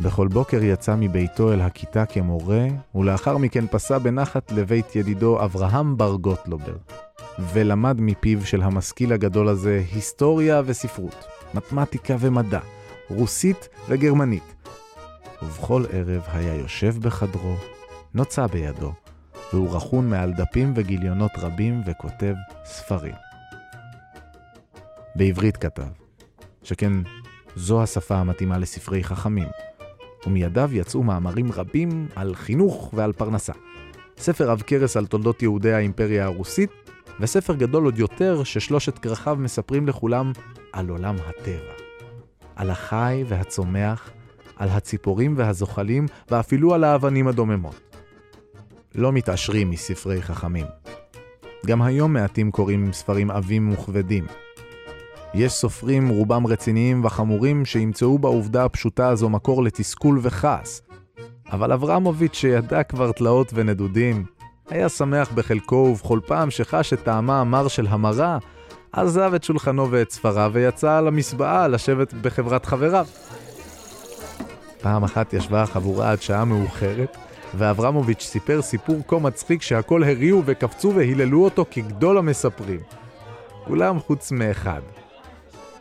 בכל 0.00 0.28
בוקר 0.28 0.62
יצא 0.62 0.94
מביתו 0.98 1.52
אל 1.52 1.60
הכיתה 1.60 2.06
כמורה, 2.06 2.66
ולאחר 2.94 3.36
מכן 3.36 3.66
פסע 3.66 3.98
בנחת 3.98 4.52
לבית 4.52 4.96
ידידו 4.96 5.44
אברהם 5.44 5.96
בר 5.96 6.16
גוטלובר, 6.16 6.76
ולמד 7.52 7.96
מפיו 8.00 8.46
של 8.46 8.62
המשכיל 8.62 9.12
הגדול 9.12 9.48
הזה 9.48 9.82
היסטוריה 9.92 10.62
וספרות, 10.64 11.24
מתמטיקה 11.54 12.16
ומדע, 12.20 12.60
רוסית 13.10 13.68
וגרמנית. 13.88 14.54
ובכל 15.42 15.84
ערב 15.92 16.22
היה 16.32 16.54
יושב 16.54 16.94
בחדרו, 17.00 17.56
נוצה 18.14 18.46
בידו, 18.46 18.92
והוא 19.52 19.76
רכון 19.76 20.10
מעל 20.10 20.32
דפים 20.32 20.72
וגיליונות 20.76 21.30
רבים 21.38 21.82
וכותב 21.86 22.34
ספרים. 22.64 23.14
בעברית 25.14 25.56
כתב, 25.56 25.88
שכן 26.62 26.92
זו 27.56 27.82
השפה 27.82 28.16
המתאימה 28.16 28.58
לספרי 28.58 29.04
חכמים, 29.04 29.48
ומידיו 30.26 30.70
יצאו 30.72 31.02
מאמרים 31.02 31.52
רבים 31.52 32.06
על 32.16 32.34
חינוך 32.34 32.90
ועל 32.94 33.12
פרנסה. 33.12 33.52
ספר 34.18 34.50
עב 34.50 34.62
כרס 34.66 34.96
על 34.96 35.06
תולדות 35.06 35.42
יהודי 35.42 35.72
האימפריה 35.72 36.24
הרוסית, 36.24 36.70
וספר 37.20 37.54
גדול 37.54 37.84
עוד 37.84 37.98
יותר 37.98 38.44
ששלושת 38.44 38.98
כרכיו 38.98 39.36
מספרים 39.40 39.86
לכולם 39.88 40.32
על 40.72 40.88
עולם 40.88 41.16
הטבע. 41.26 41.72
על 42.56 42.70
החי 42.70 43.24
והצומח, 43.28 44.10
על 44.56 44.68
הציפורים 44.68 45.34
והזוחלים, 45.36 46.06
ואפילו 46.30 46.74
על 46.74 46.84
האבנים 46.84 47.28
הדוממות. 47.28 47.96
לא 48.94 49.12
מתעשרים 49.12 49.70
מספרי 49.70 50.22
חכמים. 50.22 50.66
גם 51.66 51.82
היום 51.82 52.12
מעטים 52.12 52.50
קוראים 52.50 52.92
ספרים 52.92 53.30
עבים 53.30 53.72
וכבדים. 53.72 54.26
יש 55.34 55.52
סופרים, 55.52 56.08
רובם 56.08 56.46
רציניים 56.46 57.04
וחמורים, 57.04 57.64
שימצאו 57.64 58.18
בעובדה 58.18 58.64
הפשוטה 58.64 59.08
הזו 59.08 59.28
מקור 59.28 59.62
לתסכול 59.62 60.18
וכעס. 60.22 60.82
אבל 61.52 61.72
אברמוביץ', 61.72 62.34
שידע 62.34 62.82
כבר 62.82 63.12
תלאות 63.12 63.50
ונדודים, 63.54 64.24
היה 64.70 64.88
שמח 64.88 65.32
בחלקו 65.34 65.74
ובכל 65.74 66.20
פעם 66.26 66.50
שחש 66.50 66.92
את 66.92 67.02
טעמה 67.02 67.40
המר 67.40 67.68
של 67.68 67.86
המרה, 67.86 68.38
עזב 68.92 69.34
את 69.34 69.44
שולחנו 69.44 69.90
ואת 69.90 70.10
ספריו 70.10 70.50
ויצא 70.54 71.00
למסבעה 71.00 71.68
לשבת 71.68 72.14
בחברת 72.14 72.66
חבריו. 72.66 73.06
פעם 74.80 75.04
אחת 75.04 75.32
ישבה 75.32 75.62
החבורה 75.62 76.10
עד 76.10 76.22
שעה 76.22 76.44
מאוחרת, 76.44 77.16
ואברמוביץ' 77.54 78.22
סיפר 78.22 78.62
סיפור 78.62 79.00
כה 79.08 79.18
מצחיק 79.18 79.62
שהכל 79.62 80.02
הריעו 80.02 80.42
וקפצו 80.44 80.92
והיללו 80.94 81.44
אותו 81.44 81.64
כגדול 81.70 82.18
המספרים. 82.18 82.80
כולם 83.64 83.98
חוץ 84.00 84.32
מאחד. 84.32 84.80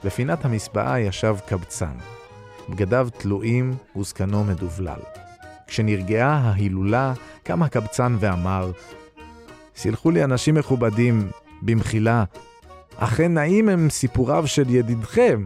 בפינת 0.03 0.45
המסבעה 0.45 0.99
ישב 0.99 1.35
קבצן. 1.47 1.97
בגדיו 2.69 3.07
תלויים 3.17 3.75
וזקנו 3.97 4.43
מדובלל. 4.43 4.99
כשנרגעה 5.67 6.37
ההילולה, 6.37 7.13
קם 7.43 7.63
הקבצן 7.63 8.15
ואמר, 8.19 8.71
סלחו 9.75 10.11
לי 10.11 10.23
אנשים 10.23 10.55
מכובדים, 10.55 11.27
במחילה, 11.61 12.23
אכן 12.97 13.33
נעים 13.33 13.69
הם 13.69 13.89
סיפוריו 13.89 14.47
של 14.47 14.69
ידידכם, 14.69 15.43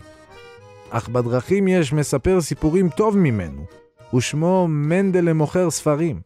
אך 0.89 1.09
בדרכים 1.09 1.67
יש 1.67 1.93
מספר 1.93 2.41
סיפורים 2.41 2.89
טוב 2.89 3.17
ממנו, 3.17 3.65
ושמו 4.13 4.67
מנדל 4.69 5.25
למוכר 5.25 5.71
ספרים. 5.71 6.21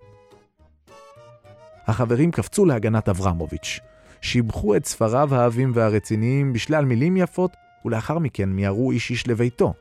החברים 1.88 2.32
קפצו 2.32 2.66
להגנת 2.66 3.10
אברמוביץ', 3.10 3.80
שיבחו 4.22 4.76
את 4.76 4.86
ספריו 4.86 5.36
האהבים 5.36 5.72
והרציניים 5.76 6.54
בשלל 6.54 6.86
מילים 6.86 7.18
יפות, 7.18 7.52
ולאחר 7.86 8.20
מכן 8.20 8.50
מיהרו 8.50 8.92
איש 8.92 9.12
איש 9.12 9.28
לביתו. 9.28 9.74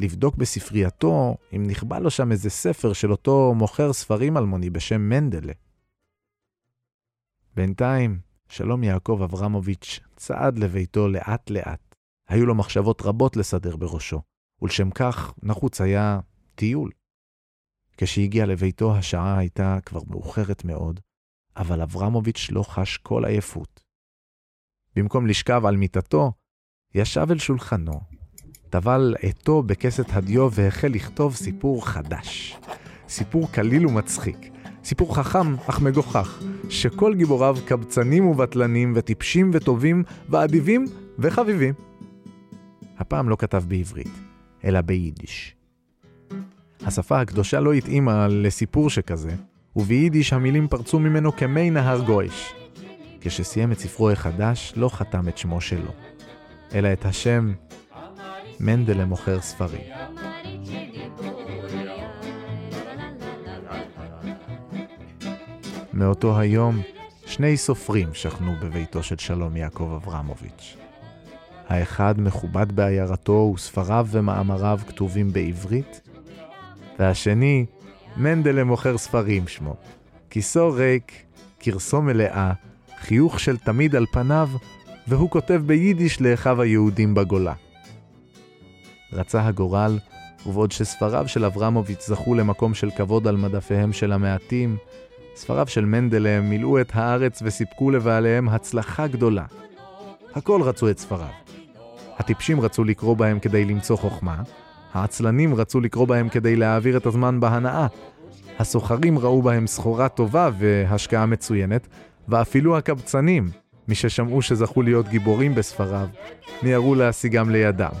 לבדוק 0.00 0.36
בספרייתו 0.36 1.36
אם 1.56 1.62
נכבה 1.66 1.98
לו 1.98 2.10
שם 2.10 2.32
איזה 2.32 2.50
ספר 2.50 2.92
של 2.92 3.10
אותו 3.10 3.52
מוכר 3.56 3.92
ספרים 3.92 4.36
אלמוני 4.36 4.70
בשם 4.70 5.00
מנדלה. 5.00 5.52
בינתיים, 7.54 8.18
שלום 8.48 8.84
יעקב 8.84 9.20
אברמוביץ' 9.24 10.00
צעד 10.16 10.58
לביתו 10.58 11.08
לאט 11.08 11.50
לאט. 11.50 11.94
היו 12.28 12.46
לו 12.46 12.54
מחשבות 12.54 13.02
רבות 13.02 13.36
לסדר 13.36 13.76
בראשו, 13.76 14.22
ולשם 14.62 14.90
כך 14.90 15.34
נחוץ 15.42 15.80
היה 15.80 16.20
טיול. 16.54 16.90
כשהגיע 17.96 18.46
לביתו 18.46 18.96
השעה 18.96 19.38
הייתה 19.38 19.78
כבר 19.86 20.00
מאוחרת 20.06 20.64
מאוד, 20.64 21.00
אבל 21.56 21.82
אברמוביץ' 21.82 22.48
לא 22.50 22.62
חש 22.62 22.96
כל 22.96 23.24
עייפות. 23.24 23.84
במקום 24.96 25.26
לשכב 25.26 25.66
על 25.66 25.76
מיטתו, 25.76 26.32
ישב 26.94 27.26
אל 27.30 27.38
שולחנו, 27.38 28.00
טבל 28.70 29.14
עטו 29.22 29.62
בכסת 29.62 30.06
הדיו 30.12 30.52
והחל 30.52 30.88
לכתוב 30.88 31.34
סיפור 31.34 31.86
חדש. 31.86 32.58
סיפור 33.08 33.52
קליל 33.52 33.86
ומצחיק, 33.86 34.50
סיפור 34.84 35.16
חכם 35.16 35.54
אך 35.66 35.80
מגוחך, 35.80 36.42
שכל 36.68 37.14
גיבוריו 37.14 37.56
קבצנים 37.64 38.26
ובטלנים 38.26 38.92
וטיפשים 38.96 39.50
וטובים 39.54 40.02
ואדיבים 40.28 40.84
וחביבים. 41.18 41.74
הפעם 42.98 43.28
לא 43.28 43.36
כתב 43.36 43.64
בעברית, 43.68 44.12
אלא 44.64 44.80
ביידיש. 44.80 45.56
השפה 46.80 47.20
הקדושה 47.20 47.60
לא 47.60 47.72
התאימה 47.72 48.28
לסיפור 48.28 48.90
שכזה, 48.90 49.34
וביידיש 49.76 50.32
המילים 50.32 50.68
פרצו 50.68 50.98
ממנו 50.98 51.36
כמי 51.36 51.70
נהר 51.70 52.04
גויש. 52.04 52.54
כשסיים 53.20 53.72
את 53.72 53.78
ספרו 53.78 54.10
החדש, 54.10 54.72
לא 54.76 54.88
חתם 54.88 55.28
את 55.28 55.38
שמו 55.38 55.60
שלו, 55.60 55.90
אלא 56.74 56.92
את 56.92 57.04
השם 57.04 57.52
מנדלה 58.60 59.04
מוכר 59.04 59.40
ספרים. 59.40 59.80
מאותו 65.92 66.38
היום, 66.38 66.80
שני 67.26 67.56
סופרים 67.56 68.14
שכנו 68.14 68.52
בביתו 68.62 69.02
של 69.02 69.18
שלום 69.18 69.56
יעקב 69.56 70.00
אברמוביץ'. 70.02 70.76
האחד 71.68 72.14
מכובד 72.18 72.72
בעיירתו 72.72 73.52
וספריו 73.54 74.06
ומאמריו 74.10 74.80
כתובים 74.86 75.32
בעברית, 75.32 76.00
והשני, 76.98 77.66
מנדלה 78.16 78.64
מוכר 78.64 78.98
ספרים 78.98 79.48
שמו. 79.48 79.76
כיסו 80.30 80.72
ריק, 80.72 81.12
כרסו 81.60 82.02
מלאה, 82.02 82.52
חיוך 83.00 83.40
של 83.40 83.56
תמיד 83.56 83.96
על 83.96 84.06
פניו, 84.12 84.48
והוא 85.08 85.30
כותב 85.30 85.62
ביידיש 85.66 86.20
לאחיו 86.20 86.62
היהודים 86.62 87.14
בגולה. 87.14 87.52
רצה 89.12 89.46
הגורל, 89.46 89.98
ובעוד 90.46 90.72
שספריו 90.72 91.28
של 91.28 91.44
אברמוביץ' 91.44 92.06
זכו 92.06 92.34
למקום 92.34 92.74
של 92.74 92.90
כבוד 92.90 93.26
על 93.26 93.36
מדפיהם 93.36 93.92
של 93.92 94.12
המעטים, 94.12 94.76
ספריו 95.36 95.66
של 95.66 95.84
מנדלה 95.84 96.40
מילאו 96.40 96.80
את 96.80 96.90
הארץ 96.94 97.42
וסיפקו 97.44 97.90
לבעליהם 97.90 98.48
הצלחה 98.48 99.06
גדולה. 99.06 99.44
הכל 100.34 100.62
רצו 100.62 100.90
את 100.90 100.98
ספריו. 100.98 101.28
הטיפשים 102.18 102.60
רצו 102.60 102.84
לקרוא 102.84 103.16
בהם 103.16 103.38
כדי 103.38 103.64
למצוא 103.64 103.96
חוכמה, 103.96 104.42
העצלנים 104.94 105.54
רצו 105.54 105.80
לקרוא 105.80 106.06
בהם 106.06 106.28
כדי 106.28 106.56
להעביר 106.56 106.96
את 106.96 107.06
הזמן 107.06 107.40
בהנאה, 107.40 107.86
הסוחרים 108.58 109.18
ראו 109.18 109.42
בהם 109.42 109.66
סחורה 109.66 110.08
טובה 110.08 110.50
והשקעה 110.58 111.26
מצוינת, 111.26 111.88
ואפילו 112.28 112.76
הקבצנים, 112.76 113.50
מי 113.88 113.94
ששמעו 113.94 114.42
שזכו 114.42 114.82
להיות 114.82 115.08
גיבורים 115.08 115.54
בספריו, 115.54 116.08
מיהרו 116.62 116.94
להשיגם 116.94 117.50
לידם. 117.50 117.92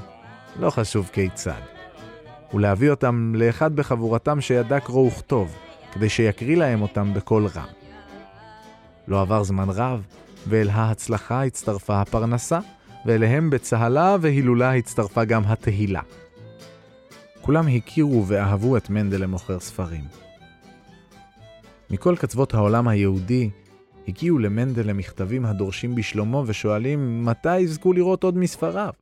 לא 0.60 0.70
חשוב 0.70 1.10
כיצד. 1.12 1.60
ולהביא 2.54 2.90
אותם 2.90 3.32
לאחד 3.36 3.76
בחבורתם 3.76 4.40
שידע 4.40 4.80
קרוא 4.80 5.06
וכתוב, 5.08 5.56
כדי 5.92 6.08
שיקריא 6.08 6.56
להם 6.56 6.82
אותם 6.82 7.14
בקול 7.14 7.46
רם. 7.46 7.66
לא 9.08 9.20
עבר 9.20 9.42
זמן 9.42 9.70
רב, 9.70 10.06
ואל 10.46 10.68
ההצלחה 10.72 11.44
הצטרפה 11.44 12.00
הפרנסה, 12.00 12.58
ואליהם 13.06 13.50
בצהלה 13.50 14.16
והילולה 14.20 14.74
הצטרפה 14.74 15.24
גם 15.24 15.42
התהילה. 15.46 16.00
כולם 17.40 17.68
הכירו 17.68 18.24
ואהבו 18.26 18.76
את 18.76 18.90
מנדל 18.90 19.22
למוכר 19.22 19.60
ספרים. 19.60 20.04
מכל 21.90 22.16
קצוות 22.16 22.54
העולם 22.54 22.88
היהודי 22.88 23.50
הגיעו 24.08 24.38
למנדל 24.38 24.86
למכתבים 24.86 25.46
הדורשים 25.46 25.94
בשלומו 25.94 26.44
ושואלים 26.46 27.24
מתי 27.24 27.58
יזכו 27.58 27.92
לראות 27.92 28.24
עוד 28.24 28.36
מספריו. 28.36 28.92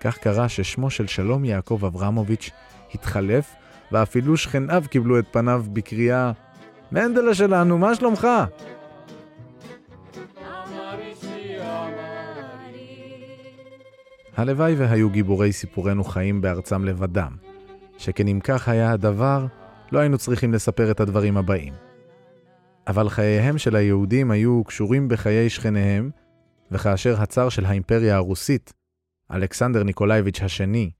כך 0.00 0.18
קרה 0.18 0.48
ששמו 0.48 0.90
של 0.90 1.06
שלום 1.06 1.44
יעקב 1.44 1.84
אברמוביץ' 1.84 2.50
התחלף, 2.94 3.54
ואפילו 3.92 4.36
שכניו 4.36 4.84
קיבלו 4.90 5.18
את 5.18 5.24
פניו 5.30 5.64
בקריאה 5.72 6.32
מנדלה 6.92 7.34
שלנו, 7.34 7.78
מה 7.78 7.94
שלומך? 7.94 8.28
הלוואי 14.36 14.74
והיו 14.74 15.10
גיבורי 15.10 15.52
סיפורנו 15.52 16.04
חיים 16.04 16.40
בארצם 16.40 16.84
לבדם, 16.84 17.32
שכן 17.98 18.28
אם 18.28 18.40
כך 18.44 18.68
היה 18.68 18.92
הדבר, 18.92 19.46
לא 19.92 19.98
היינו 19.98 20.18
צריכים 20.18 20.52
לספר 20.52 20.90
את 20.90 21.00
הדברים 21.00 21.36
הבאים. 21.36 21.91
אבל 22.86 23.08
חייהם 23.08 23.58
של 23.58 23.76
היהודים 23.76 24.30
היו 24.30 24.64
קשורים 24.64 25.08
בחיי 25.08 25.50
שכניהם, 25.50 26.10
וכאשר 26.70 27.22
הצאר 27.22 27.48
של 27.48 27.64
האימפריה 27.64 28.16
הרוסית, 28.16 28.72
אלכסנדר 29.30 29.82
ניקולאיביץ' 29.82 30.42
השני, 30.42 30.90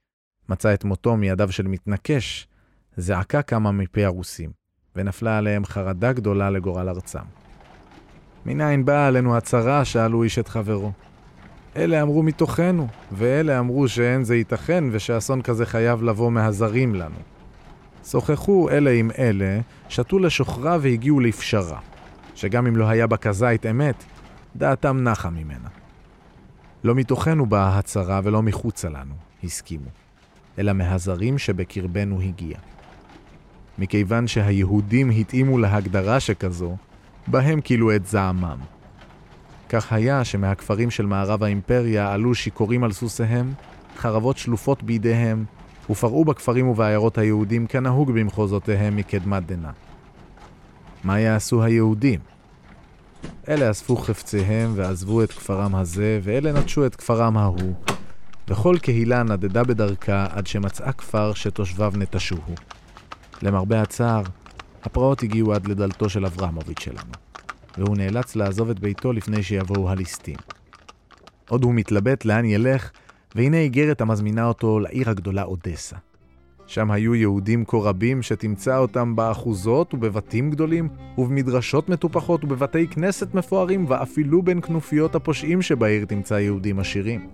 מצא 0.49 0.75
את 0.75 0.85
מותו 0.85 1.17
מידיו 1.17 1.53
של 1.53 1.67
מתנקש, 1.67 2.49
זעקה 2.97 3.43
קמה 3.43 3.73
מפי 3.73 4.05
הרוסים, 4.05 4.51
ונפלה 4.97 5.39
עליהם 5.39 5.65
חרדה 5.65 6.13
גדולה 6.13 6.51
לגורל 6.51 6.89
ארצם. 6.89 7.25
מניין 8.47 8.85
באה 8.85 9.07
עלינו 9.07 9.37
הצרה? 9.37 9.85
שאלו 9.85 10.23
איש 10.23 10.39
את 10.39 10.49
חברו. 10.49 10.93
אלה 11.77 12.03
אמרו 12.03 12.23
מתוכנו, 12.23 12.87
ואלה 13.13 13.59
אמרו 13.59 13.89
שאין 13.89 14.25
זה 14.25 14.37
ייתכן 14.37 14.85
ושאסון 14.93 15.43
כזה 15.43 15.67
חייב 15.67 16.03
לבוא 16.03 16.31
מהזרים 16.31 16.95
לנו. 16.95 17.32
שוחחו 18.05 18.71
אלה 18.71 18.91
עם 18.91 19.11
אלה, 19.19 19.61
שתו 19.89 20.19
לשוכרה 20.19 20.79
והגיעו 20.81 21.21
לפשרה. 21.21 21.79
שגם 22.35 22.67
אם 22.67 22.77
לא 22.77 22.89
היה 22.89 23.07
בה 23.07 23.17
כזית 23.17 23.67
אמת, 23.67 24.05
דעתם 24.57 25.09
נחה 25.09 25.31
ממנה. 25.31 25.69
לא 26.85 26.95
מתוכנו 26.95 27.47
באה 27.47 27.79
הצרה 27.79 28.21
ולא 28.25 28.43
מחוצה 28.43 28.89
לנו, 28.89 29.15
הסכימו, 29.45 29.91
אלא 30.59 30.73
מהזרים 30.73 31.39
שבקרבנו 31.39 32.21
הגיע. 32.21 32.59
מכיוון 33.79 34.27
שהיהודים 34.27 35.11
התאימו 35.11 35.59
להגדרה 35.59 36.21
שכזו, 36.21 36.77
בהם 37.27 37.61
כאילו 37.61 37.97
את 37.97 38.07
זעמם. 38.07 38.59
כך 39.69 39.93
היה 39.93 40.25
שמהכפרים 40.25 40.91
של 40.91 41.07
מערב 41.07 41.43
האימפריה 41.43 42.13
עלו 42.13 42.35
שיכורים 42.35 42.85
על 42.85 42.93
סוסיהם, 42.93 43.53
חרבות 43.97 44.39
שלופות 44.39 44.83
בידיהם, 44.83 45.45
ופרעו 45.91 46.25
בכפרים 46.25 46.69
ובעיירות 46.69 47.19
היהודים 47.19 47.67
כנהוג 47.67 48.11
במחוזותיהם 48.11 48.97
מקדמת 48.97 49.47
דנא. 49.47 49.71
מה 51.05 51.21
יעשו 51.21 51.63
היהודים? 51.63 52.21
אלה 53.49 53.71
אספו 53.71 53.97
חפציהם 53.97 54.73
ועזבו 54.75 55.23
את 55.23 55.33
כפרם 55.33 55.75
הזה, 55.75 56.21
ואלה 56.23 56.53
נטשו 56.53 56.87
את 56.87 56.97
כפרם 56.97 57.37
ההוא. 57.37 57.75
וכל 58.49 58.77
קהילה 58.83 59.23
נדדה 59.23 59.65
בדרכה 59.65 60.27
עד 60.31 60.47
שמצאה 60.47 60.93
כפר 60.93 61.35
שתושביו 61.35 61.93
נטשוהו. 61.97 62.55
למרבה 63.43 63.83
הצער, 63.83 64.23
הפרעות 64.83 65.23
הגיעו 65.23 65.55
עד 65.55 65.67
לדלתו 65.67 66.09
של 66.09 66.27
אברמוביץ' 66.27 66.81
שלנו, 66.81 67.13
והוא 67.79 67.97
נאלץ 67.97 68.37
לעזוב 68.37 68.71
את 68.71 68.81
ביתו 68.81 69.13
לפני 69.13 69.43
שיבואו 69.43 69.91
הליסטים. 69.91 70.37
עוד 71.49 71.65
הוא 71.65 71.75
מתלבט 71.75 72.25
לאן 72.25 72.45
ילך, 72.45 72.91
והנה 73.35 73.57
איגרת 73.57 74.01
המזמינה 74.01 74.49
אותו 74.49 74.81
לעיר 74.81 75.11
הגדולה 75.11 75.43
אודסה. 75.43 75.97
שם 76.67 76.91
היו 76.91 77.15
יהודים 77.15 77.65
כה 77.65 77.77
רבים 77.77 78.23
שתמצא 78.23 78.79
אותם 78.79 79.17
באחוזות 79.17 79.95
ובבתים 79.95 80.51
גדולים, 80.51 80.89
ובמדרשות 81.19 81.89
מטופחות 81.89 82.45
ובבתי 82.45 82.89
כנסת 82.89 83.35
מפוארים, 83.35 83.85
ואפילו 83.89 84.43
בין 84.43 84.61
כנופיות 84.61 85.15
הפושעים 85.15 85.63
שבעיר 85.63 86.05
תמצא 86.05 86.35
יהודים 86.35 86.79
עשירים. 86.79 87.29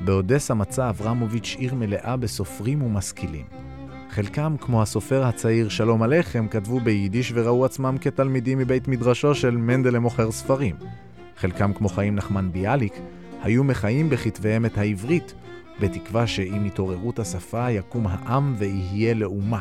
באודסה 0.00 0.54
מצא 0.54 0.90
אברמוביץ' 0.90 1.56
עיר 1.58 1.74
מלאה 1.74 2.16
בסופרים 2.16 2.82
ומשכילים. 2.82 3.44
חלקם, 4.10 4.56
כמו 4.60 4.82
הסופר 4.82 5.24
הצעיר 5.24 5.68
שלום 5.68 6.02
עליכם, 6.02 6.48
כתבו 6.48 6.80
ביידיש 6.80 7.32
וראו 7.34 7.64
עצמם 7.64 7.96
כתלמידים 8.00 8.58
מבית 8.58 8.88
מדרשו 8.88 9.34
של 9.34 9.56
מנדל 9.56 9.94
למוכר 9.94 10.30
ספרים. 10.30 10.76
חלקם, 11.36 11.72
כמו 11.72 11.88
חיים 11.88 12.14
נחמן 12.14 12.52
ביאליק, 12.52 12.94
היו 13.42 13.64
מחיים 13.64 14.10
בכתביהם 14.10 14.66
את 14.66 14.78
העברית, 14.78 15.34
בתקווה 15.80 16.26
שעם 16.26 16.64
התעוררות 16.64 17.18
השפה 17.18 17.70
יקום 17.70 18.06
העם 18.06 18.54
ויהיה 18.58 19.14
לאומה. 19.14 19.60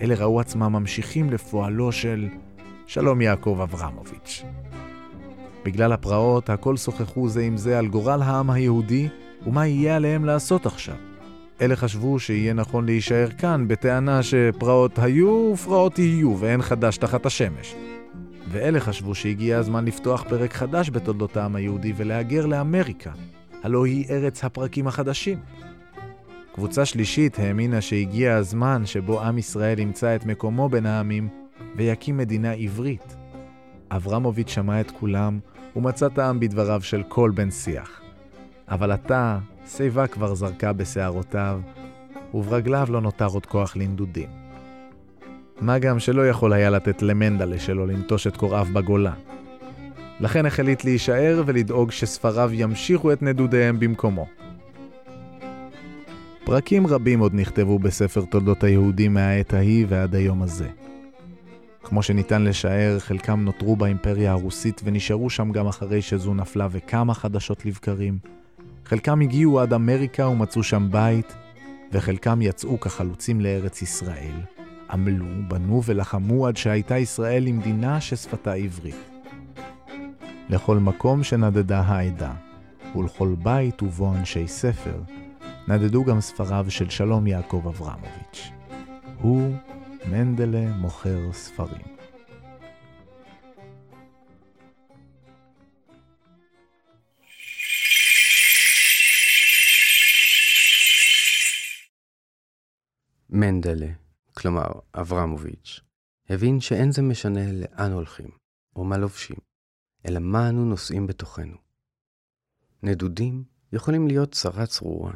אלה 0.00 0.14
ראו 0.14 0.40
עצמם 0.40 0.72
ממשיכים 0.72 1.30
לפועלו 1.30 1.92
של 1.92 2.28
שלום 2.86 3.20
יעקב 3.20 3.58
אברמוביץ'. 3.62 4.42
בגלל 5.64 5.92
הפרעות, 5.92 6.50
הכל 6.50 6.76
שוחחו 6.76 7.28
זה 7.28 7.42
עם 7.42 7.56
זה 7.56 7.78
על 7.78 7.86
גורל 7.86 8.22
העם 8.22 8.50
היהודי 8.50 9.08
ומה 9.46 9.66
יהיה 9.66 9.96
עליהם 9.96 10.24
לעשות 10.24 10.66
עכשיו. 10.66 10.96
אלה 11.60 11.76
חשבו 11.76 12.18
שיהיה 12.18 12.52
נכון 12.52 12.86
להישאר 12.86 13.28
כאן 13.38 13.68
בטענה 13.68 14.22
שפרעות 14.22 14.98
היו 14.98 15.50
ופרעות 15.54 15.98
יהיו 15.98 16.36
ואין 16.38 16.62
חדש 16.62 16.96
תחת 16.96 17.26
השמש. 17.26 17.74
ואלה 18.48 18.80
חשבו 18.80 19.14
שהגיע 19.14 19.58
הזמן 19.58 19.84
לפתוח 19.84 20.24
פרק 20.28 20.52
חדש 20.52 20.90
בתולדות 20.90 21.36
העם 21.36 21.56
היהודי 21.56 21.92
ולהגר 21.96 22.46
לאמריקה, 22.46 23.12
הלא 23.62 23.84
היא 23.84 24.06
ארץ 24.10 24.44
הפרקים 24.44 24.86
החדשים. 24.86 25.38
קבוצה 26.54 26.84
שלישית 26.84 27.38
האמינה 27.38 27.80
שהגיע 27.80 28.36
הזמן 28.36 28.86
שבו 28.86 29.22
עם 29.22 29.38
ישראל 29.38 29.78
ימצא 29.78 30.16
את 30.16 30.26
מקומו 30.26 30.68
בין 30.68 30.86
העמים 30.86 31.28
ויקים 31.76 32.16
מדינה 32.16 32.52
עברית. 32.52 33.16
אברמוביץ' 33.90 34.50
שמע 34.50 34.80
את 34.80 34.90
כולם 34.90 35.38
ומצא 35.76 36.08
טעם 36.08 36.40
בדבריו 36.40 36.82
של 36.82 37.02
כל 37.08 37.32
בן 37.34 37.50
שיח. 37.50 38.00
אבל 38.68 38.90
עתה, 38.90 39.38
שיבה 39.66 40.06
כבר 40.06 40.34
זרקה 40.34 40.72
בשערותיו, 40.72 41.60
וברגליו 42.34 42.86
לא 42.90 43.00
נותר 43.00 43.26
עוד 43.26 43.46
כוח 43.46 43.76
לנדודים. 43.76 44.41
מה 45.60 45.78
גם 45.78 45.98
שלא 45.98 46.28
יכול 46.28 46.52
היה 46.52 46.70
לתת 46.70 47.02
למנדלה 47.02 47.58
שלו 47.58 47.86
לנטוש 47.86 48.26
את 48.26 48.36
קוראיו 48.36 48.66
בגולה. 48.72 49.12
לכן 50.20 50.46
החליט 50.46 50.84
להישאר 50.84 51.42
ולדאוג 51.46 51.90
שספריו 51.90 52.50
ימשיכו 52.52 53.12
את 53.12 53.22
נדודיהם 53.22 53.80
במקומו. 53.80 54.26
פרקים 56.44 56.86
רבים 56.86 57.20
עוד 57.20 57.34
נכתבו 57.34 57.78
בספר 57.78 58.24
תולדות 58.24 58.64
היהודים 58.64 59.14
מהעת 59.14 59.54
ההיא 59.54 59.86
ועד 59.88 60.14
היום 60.14 60.42
הזה. 60.42 60.68
כמו 61.82 62.02
שניתן 62.02 62.42
לשער, 62.42 62.98
חלקם 62.98 63.40
נותרו 63.40 63.76
באימפריה 63.76 64.32
הרוסית 64.32 64.80
ונשארו 64.84 65.30
שם 65.30 65.52
גם 65.52 65.66
אחרי 65.66 66.02
שזו 66.02 66.34
נפלה 66.34 66.68
וכמה 66.70 67.14
חדשות 67.14 67.66
לבקרים. 67.66 68.18
חלקם 68.84 69.20
הגיעו 69.20 69.60
עד 69.60 69.72
אמריקה 69.72 70.28
ומצאו 70.28 70.62
שם 70.62 70.88
בית, 70.90 71.34
וחלקם 71.92 72.42
יצאו 72.42 72.80
כחלוצים 72.80 73.40
לארץ 73.40 73.82
ישראל. 73.82 74.61
עמלו, 74.92 75.26
בנו 75.48 75.82
ולחמו 75.84 76.46
עד 76.46 76.56
שהייתה 76.56 76.98
ישראל 76.98 77.44
למדינה 77.44 78.00
ששפתה 78.00 78.52
עברית. 78.52 79.10
לכל 80.48 80.78
מקום 80.78 81.24
שנדדה 81.24 81.80
העדה, 81.80 82.32
ולכל 82.96 83.34
בית 83.42 83.82
ובו 83.82 84.14
אנשי 84.14 84.48
ספר, 84.48 85.02
נדדו 85.68 86.04
גם 86.04 86.20
ספריו 86.20 86.66
של 86.68 86.90
שלום 86.90 87.26
יעקב 87.26 87.62
אברמוביץ'. 87.68 88.50
הוא 89.20 89.54
מנדלה 90.10 90.76
מוכר 90.76 91.32
ספרים. 91.32 91.92
מנדלה, 103.30 104.01
כלומר 104.36 104.66
אברמוביץ', 104.94 105.80
הבין 106.28 106.60
שאין 106.60 106.92
זה 106.92 107.02
משנה 107.02 107.52
לאן 107.52 107.92
הולכים, 107.92 108.30
או 108.76 108.84
מה 108.84 108.98
לובשים, 108.98 109.36
אלא 110.06 110.18
מה 110.18 110.48
אנו 110.48 110.64
נושאים 110.64 111.06
בתוכנו. 111.06 111.56
נדודים 112.82 113.44
יכולים 113.72 114.06
להיות 114.06 114.32
צרה 114.32 114.66
צרורה, 114.66 115.12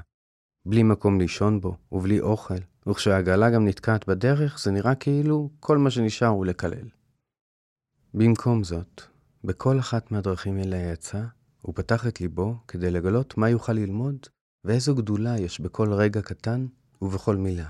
בלי 0.66 0.82
מקום 0.82 1.20
לישון 1.20 1.60
בו 1.60 1.76
ובלי 1.92 2.20
אוכל, 2.20 2.58
וכשהעגלה 2.86 3.50
גם 3.50 3.68
נתקעת 3.68 4.08
בדרך, 4.08 4.58
זה 4.58 4.70
נראה 4.70 4.94
כאילו 4.94 5.50
כל 5.60 5.78
מה 5.78 5.90
שנשאר 5.90 6.28
הוא 6.28 6.46
לקלל. 6.46 6.88
במקום 8.14 8.64
זאת, 8.64 9.02
בכל 9.44 9.78
אחת 9.78 10.10
מהדרכים 10.10 10.58
אלה 10.58 10.76
יצא, 10.76 11.22
הוא 11.62 11.74
פתח 11.74 12.06
את 12.06 12.20
ליבו 12.20 12.56
כדי 12.68 12.90
לגלות 12.90 13.38
מה 13.38 13.50
יוכל 13.50 13.72
ללמוד 13.72 14.26
ואיזו 14.64 14.94
גדולה 14.94 15.38
יש 15.38 15.60
בכל 15.60 15.92
רגע 15.92 16.22
קטן 16.22 16.66
ובכל 17.02 17.36
מילה. 17.36 17.68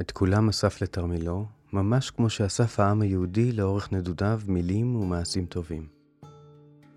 את 0.00 0.10
כולם 0.10 0.48
אסף 0.48 0.82
לתרמילו, 0.82 1.46
ממש 1.72 2.10
כמו 2.10 2.30
שאסף 2.30 2.80
העם 2.80 3.02
היהודי 3.02 3.52
לאורך 3.52 3.92
נדודיו 3.92 4.40
מילים 4.46 4.96
ומעשים 4.96 5.46
טובים. 5.46 5.86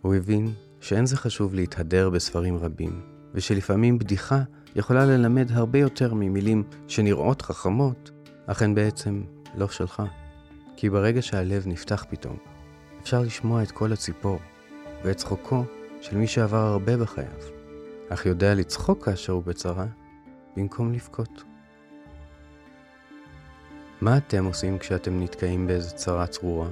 הוא 0.02 0.16
הבין 0.16 0.54
שאין 0.82 1.06
זה 1.06 1.18
חשוב 1.18 1.54
להתהדר 1.54 2.10
בספרים 2.10 2.58
רבים, 2.58 3.02
ושלפעמים 3.34 4.00
בדיחה 4.00 4.42
יכולה 4.76 5.06
ללמד 5.06 5.52
הרבה 5.52 5.80
יותר 5.80 6.14
ממילים 6.14 6.64
שנראות 6.88 7.42
חכמות, 7.42 8.12
אך 8.46 8.62
הן 8.62 8.76
בעצם 8.76 9.22
לא 9.56 9.68
שלך. 9.68 10.04
כי 10.76 10.90
ברגע 10.90 11.22
שהלב 11.22 11.64
נפתח 11.68 12.06
פתאום, 12.10 12.38
אפשר 13.02 13.22
לשמוע 13.22 13.64
את 13.64 13.72
קול 13.72 13.94
הציפור, 13.94 14.40
ואת 15.04 15.18
צחוקו 15.18 15.64
של 16.02 16.18
מי 16.18 16.28
שעבר 16.28 16.58
הרבה 16.58 16.98
בחייו, 16.98 17.40
אך 18.10 18.26
יודע 18.26 18.56
לצחוק 18.56 19.06
כאשר 19.06 19.34
הוא 19.34 19.44
בצרה, 19.44 19.86
במקום 20.58 20.94
לבכות. 20.94 21.44
מה 24.02 24.18
אתם 24.18 24.46
עושים 24.46 24.78
כשאתם 24.78 25.24
נתקעים 25.24 25.68
באיזה 25.68 25.90
צרה 25.92 26.28
צרורה? 26.28 26.68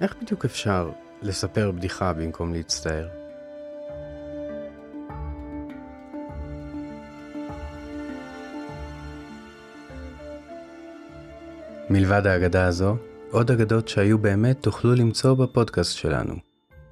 איך 0.00 0.14
בדיוק 0.22 0.44
אפשר 0.44 0.90
לספר 1.22 1.70
בדיחה 1.70 2.12
במקום 2.12 2.52
להצטער? 2.52 3.08
מלבד 11.90 12.26
האגדה 12.26 12.66
הזו, 12.66 12.96
עוד 13.30 13.50
אגדות 13.50 13.88
שהיו 13.88 14.18
באמת 14.18 14.62
תוכלו 14.62 14.94
למצוא 14.94 15.34
בפודקאסט 15.34 15.96
שלנו. 15.96 16.34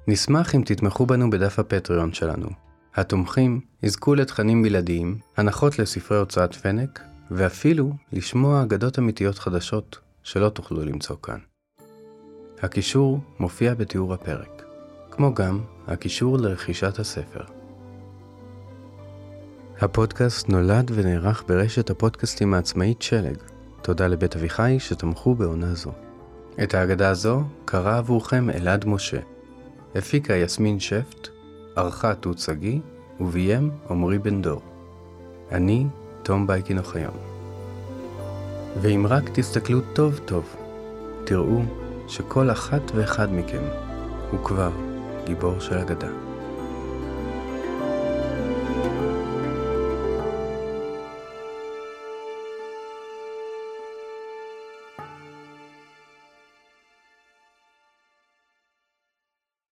נשמח 0.07 0.55
אם 0.55 0.61
תתמכו 0.65 1.05
בנו 1.05 1.29
בדף 1.29 1.59
הפטריון 1.59 2.13
שלנו. 2.13 2.70
התומכים 2.95 3.61
יזכו 3.83 4.15
לתכנים 4.15 4.63
בלעדיים, 4.63 5.17
הנחות 5.37 5.79
לספרי 5.79 6.17
הוצאת 6.17 6.55
פנק, 6.55 6.99
ואפילו 7.31 7.93
לשמוע 8.13 8.63
אגדות 8.63 8.99
אמיתיות 8.99 9.37
חדשות 9.39 9.99
שלא 10.23 10.49
תוכלו 10.49 10.85
למצוא 10.85 11.15
כאן. 11.23 11.37
הקישור 12.61 13.19
מופיע 13.39 13.73
בתיאור 13.73 14.13
הפרק, 14.13 14.63
כמו 15.11 15.33
גם 15.33 15.59
הקישור 15.87 16.37
לרכישת 16.37 16.99
הספר. 16.99 17.43
הפודקאסט 19.81 20.49
נולד 20.49 20.91
ונערך 20.93 21.43
ברשת 21.47 21.89
הפודקאסטים 21.89 22.53
העצמאית 22.53 23.01
שלג. 23.01 23.37
תודה 23.81 24.07
לבית 24.07 24.35
אביחי 24.35 24.75
שתמכו 24.79 25.35
בעונה 25.35 25.73
זו. 25.73 25.91
את 26.63 26.73
ההגדה 26.73 27.09
הזו 27.09 27.43
קרא 27.65 27.97
עבורכם 27.97 28.49
אלעד 28.49 28.85
משה. 28.85 29.19
הפיקה 29.95 30.33
יסמין 30.33 30.79
שפט, 30.79 31.29
ערכה 31.75 32.15
תות 32.15 32.39
שגיא, 32.39 32.79
וביים 33.19 33.71
עמרי 33.89 34.19
בן 34.19 34.41
דור. 34.41 34.61
אני 35.51 35.85
תום 36.23 36.47
בייקין 36.47 36.77
אוחיון. 36.77 37.17
ואם 38.81 39.05
רק 39.09 39.29
תסתכלו 39.33 39.79
טוב 39.93 40.19
טוב, 40.25 40.55
תראו 41.23 41.61
שכל 42.07 42.51
אחת 42.51 42.81
ואחד 42.95 43.33
מכם 43.33 43.63
הוא 44.31 44.45
כבר 44.45 44.71
גיבור 45.25 45.59
של 45.59 45.77
אגדה. 45.77 46.30